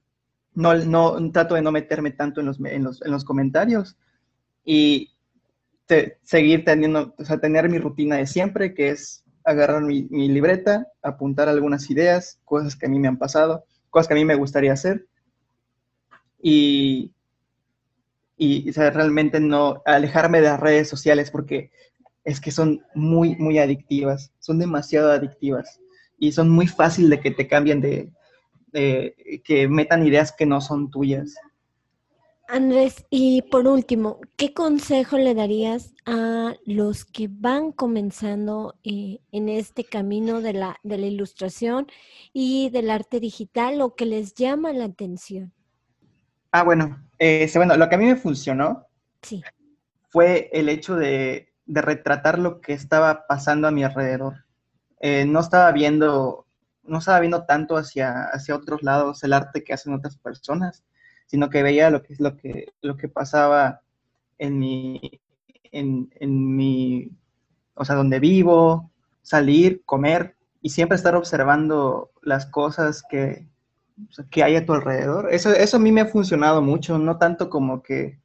No, 0.54 0.75
no 0.75 1.32
trato 1.32 1.56
de 1.56 1.62
no 1.62 1.71
meterme 1.71 2.12
tanto 2.12 2.41
en 2.41 2.47
los, 2.47 2.60
en 2.60 2.84
los, 2.84 3.01
en 3.01 3.12
los 3.12 3.25
comentarios, 3.25 3.97
y 4.65 5.12
seguir 6.23 6.65
teniendo, 6.65 7.13
o 7.17 7.23
sea, 7.23 7.38
tener 7.38 7.69
mi 7.69 7.78
rutina 7.78 8.17
de 8.17 8.25
siempre, 8.25 8.73
que 8.73 8.89
es 8.89 9.23
agarrar 9.45 9.84
mi, 9.84 10.08
libreta, 10.10 10.88
apuntar 11.04 11.47
algunas 11.47 11.89
ideas, 11.91 12.39
cosas 12.43 12.75
que 12.75 12.88
a 12.88 12.89
mí 12.89 12.99
me 12.99 13.08
han 13.08 13.17
pasado, 13.17 13.65
cosas 13.91 14.08
que 14.08 14.15
a 14.15 14.17
mí 14.17 14.25
me 14.25 14.36
gustaría 14.36 14.73
hacer. 14.73 15.06
Y, 16.41 17.13
y 18.38 18.71
realmente 18.71 19.39
no 19.39 19.84
alejarme 19.86 20.41
de 20.41 20.47
las 20.47 20.60
redes 20.60 20.89
sociales 20.89 21.32
porque 21.32 21.71
es 22.23 22.41
que 22.41 22.51
son 22.51 22.84
muy, 22.95 23.36
muy 23.36 23.60
adictivas, 23.60 24.32
son 24.39 24.58
demasiado 24.58 25.12
adictivas 25.12 25.80
y 26.17 26.32
son 26.32 26.49
muy 26.49 26.67
fácil 26.67 27.10
de 27.10 27.19
que 27.19 27.32
te 27.32 27.47
cambien 27.47 27.82
de, 27.82 28.12
de 28.71 29.41
que 29.43 29.67
metan 29.67 30.06
ideas 30.06 30.32
que 30.32 30.47
no 30.47 30.60
son 30.60 30.89
tuyas. 30.89 31.36
Andrés, 32.47 33.05
y 33.10 33.41
por 33.43 33.67
último, 33.67 34.19
¿qué 34.38 34.53
consejo 34.53 35.17
le 35.17 35.34
darías 35.34 35.93
a 36.05 36.53
los 36.65 37.03
que 37.03 37.27
van 37.29 37.71
comenzando 37.71 38.75
eh, 38.84 39.19
en 39.31 39.49
este 39.49 39.84
camino 39.84 40.41
de 40.41 40.53
la, 40.53 40.77
de 40.84 40.97
la 40.97 41.08
ilustración 41.08 41.88
y 42.34 42.69
del 42.69 42.91
arte 42.91 43.19
digital 43.19 43.81
o 43.81 43.95
que 43.95 44.05
les 44.05 44.36
llama 44.36 44.73
la 44.73 44.86
atención? 44.86 45.53
Ah, 46.51 46.63
bueno, 46.63 47.03
eh, 47.19 47.49
bueno, 47.55 47.75
lo 47.77 47.89
que 47.89 47.95
a 47.95 47.97
mí 47.97 48.05
me 48.05 48.15
funcionó 48.15 48.86
sí. 49.21 49.43
fue 50.10 50.49
el 50.53 50.69
hecho 50.69 50.95
de, 50.95 51.51
de, 51.65 51.81
retratar 51.81 52.38
lo 52.38 52.62
que 52.62 52.73
estaba 52.73 53.25
pasando 53.27 53.67
a 53.67 53.71
mi 53.71 53.84
alrededor. 53.84 54.45
Eh, 55.01 55.25
no 55.25 55.39
estaba 55.39 55.71
viendo, 55.71 56.47
no 56.84 56.99
estaba 56.99 57.19
viendo 57.19 57.45
tanto 57.45 57.75
hacia, 57.75 58.25
hacia 58.25 58.55
otros 58.55 58.84
lados 58.84 59.23
el 59.23 59.34
arte 59.34 59.63
que 59.63 59.73
hacen 59.73 59.93
otras 59.93 60.17
personas 60.17 60.84
sino 61.26 61.50
que 61.50 61.64
veía 61.64 61.90
lo 61.90 62.04
que 62.04 62.16
lo 62.20 62.38
que, 62.38 62.74
lo 62.82 62.98
que 62.98 63.08
pasaba 63.08 63.82
en 64.38 64.60
mi, 64.60 65.20
en, 65.72 66.56
mi, 66.56 67.12
o 67.74 67.86
sea, 67.86 67.96
donde 67.96 68.20
vivo, 68.20 68.92
salir, 69.22 69.84
comer 69.86 70.36
y 70.62 70.70
siempre 70.70 70.96
estar 70.96 71.16
observando 71.16 72.12
las 72.22 72.46
cosas 72.46 73.04
que, 73.10 73.48
que 74.30 74.44
hay 74.44 74.56
a 74.56 74.66
tu 74.66 74.74
alrededor. 74.74 75.34
Eso, 75.34 75.52
eso 75.52 75.78
a 75.78 75.80
mí 75.80 75.92
me 75.92 76.02
ha 76.02 76.06
funcionado 76.06 76.62
mucho, 76.62 76.98
no 76.98 77.18
tanto 77.18 77.50
como 77.50 77.82
que 77.84 78.20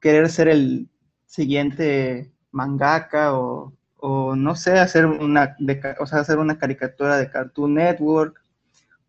querer 0.00 0.28
ser 0.30 0.48
el 0.48 0.88
siguiente 1.26 2.32
mangaka 2.50 3.38
o, 3.38 3.72
o 3.96 4.36
no 4.36 4.54
sé, 4.54 4.78
hacer 4.78 5.06
una, 5.06 5.56
o 5.98 6.06
sea, 6.06 6.20
hacer 6.20 6.38
una 6.38 6.58
caricatura 6.58 7.16
de 7.16 7.30
Cartoon 7.30 7.74
Network, 7.74 8.42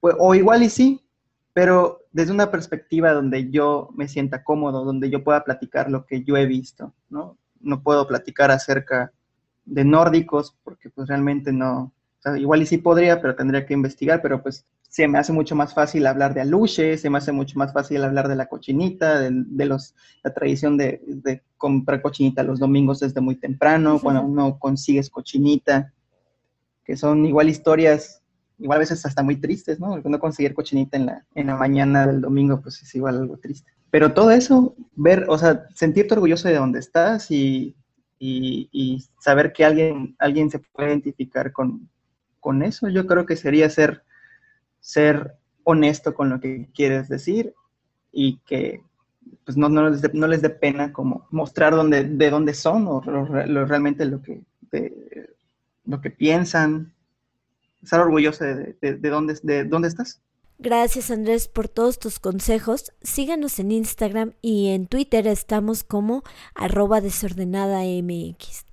o 0.01 0.35
igual 0.35 0.63
y 0.63 0.69
sí, 0.69 1.01
pero 1.53 2.01
desde 2.11 2.33
una 2.33 2.51
perspectiva 2.51 3.13
donde 3.13 3.51
yo 3.51 3.89
me 3.95 4.07
sienta 4.07 4.43
cómodo, 4.43 4.83
donde 4.83 5.09
yo 5.09 5.23
pueda 5.23 5.43
platicar 5.43 5.89
lo 5.89 6.05
que 6.05 6.23
yo 6.23 6.35
he 6.35 6.47
visto, 6.47 6.93
¿no? 7.09 7.37
No 7.61 7.83
puedo 7.83 8.07
platicar 8.07 8.51
acerca 8.51 9.11
de 9.65 9.85
nórdicos 9.85 10.57
porque 10.63 10.89
pues 10.89 11.07
realmente 11.07 11.53
no, 11.53 11.93
igual 12.37 12.63
y 12.63 12.65
sí 12.65 12.79
podría, 12.79 13.21
pero 13.21 13.35
tendría 13.35 13.65
que 13.65 13.73
investigar, 13.73 14.21
pero 14.21 14.41
pues 14.41 14.65
se 14.89 15.07
me 15.07 15.17
hace 15.17 15.31
mucho 15.31 15.55
más 15.55 15.73
fácil 15.73 16.05
hablar 16.05 16.33
de 16.33 16.41
aluche, 16.41 16.97
se 16.97 17.09
me 17.09 17.17
hace 17.17 17.31
mucho 17.31 17.57
más 17.57 17.71
fácil 17.71 18.03
hablar 18.03 18.27
de 18.27 18.35
la 18.35 18.47
cochinita, 18.47 19.19
de, 19.19 19.65
los, 19.65 19.95
la 20.23 20.33
tradición 20.33 20.77
de, 20.77 21.01
de, 21.07 21.41
comprar 21.57 22.01
cochinita 22.01 22.43
los 22.43 22.59
domingos 22.59 22.99
desde 22.99 23.21
muy 23.21 23.35
temprano, 23.35 23.99
cuando 23.99 24.21
uno 24.21 24.59
consigues 24.59 25.09
cochinita, 25.09 25.93
que 26.83 26.97
son 26.97 27.25
igual 27.25 27.49
historias 27.49 28.22
igual 28.59 28.77
a 28.77 28.79
veces 28.79 29.05
hasta 29.05 29.23
muy 29.23 29.37
tristes, 29.37 29.79
¿no? 29.79 29.97
No 29.97 30.19
conseguir 30.19 30.53
cochinita 30.53 30.97
en 30.97 31.07
la, 31.07 31.25
en 31.35 31.47
la 31.47 31.55
mañana 31.55 32.07
del 32.07 32.21
domingo, 32.21 32.61
pues 32.61 32.81
es 32.81 32.95
igual 32.95 33.17
algo 33.17 33.37
triste. 33.37 33.71
Pero 33.89 34.13
todo 34.13 34.31
eso, 34.31 34.75
ver, 34.95 35.25
o 35.29 35.37
sea, 35.37 35.67
sentirte 35.75 36.13
orgulloso 36.15 36.47
de 36.47 36.55
donde 36.55 36.79
estás 36.79 37.29
y, 37.29 37.75
y, 38.19 39.03
saber 39.19 39.51
que 39.53 39.65
alguien, 39.65 40.15
alguien 40.17 40.49
se 40.49 40.59
puede 40.59 40.89
identificar 40.89 41.51
con, 41.51 41.89
con 42.39 42.63
eso, 42.63 42.87
yo 42.89 43.05
creo 43.05 43.25
que 43.25 43.35
sería 43.35 43.69
ser, 43.69 44.03
ser 44.79 45.35
honesto 45.63 46.13
con 46.13 46.29
lo 46.29 46.39
que 46.39 46.69
quieres 46.73 47.09
decir 47.09 47.53
y 48.11 48.37
que 48.45 48.81
pues 49.45 49.57
no, 49.57 49.69
no, 49.69 49.89
les 49.89 50.13
no 50.13 50.27
les 50.27 50.41
dé 50.41 50.49
pena 50.49 50.93
como 50.93 51.27
mostrar 51.31 51.75
dónde, 51.75 52.03
de 52.03 52.29
dónde 52.29 52.53
son 52.53 52.87
o 52.87 53.01
lo, 53.05 53.65
realmente 53.65 54.05
lo 54.05 54.21
que, 54.21 54.41
lo 55.85 56.01
que 56.01 56.09
piensan. 56.09 56.93
Estar 57.83 57.99
orgulloso 57.99 58.43
de, 58.43 58.75
de, 58.81 59.09
dónde, 59.09 59.37
de 59.43 59.65
dónde 59.65 59.89
estás. 59.89 60.21
Gracias 60.59 61.11
Andrés 61.11 61.47
por 61.47 61.67
todos 61.67 61.99
tus 61.99 62.19
consejos. 62.19 62.93
Síganos 63.01 63.59
en 63.59 63.71
Instagram 63.71 64.33
y 64.41 64.69
en 64.69 64.87
Twitter 64.87 65.27
estamos 65.27 65.83
como 65.83 66.23
arroba 66.55 67.01
desordenada 67.01 67.81
mx. 67.83 68.65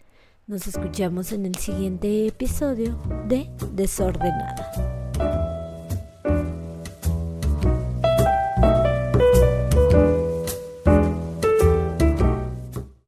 Nos 0.46 0.66
escuchamos 0.66 1.32
en 1.32 1.46
el 1.46 1.56
siguiente 1.56 2.26
episodio 2.26 2.98
de 3.28 3.50
Desordenada. 3.72 4.99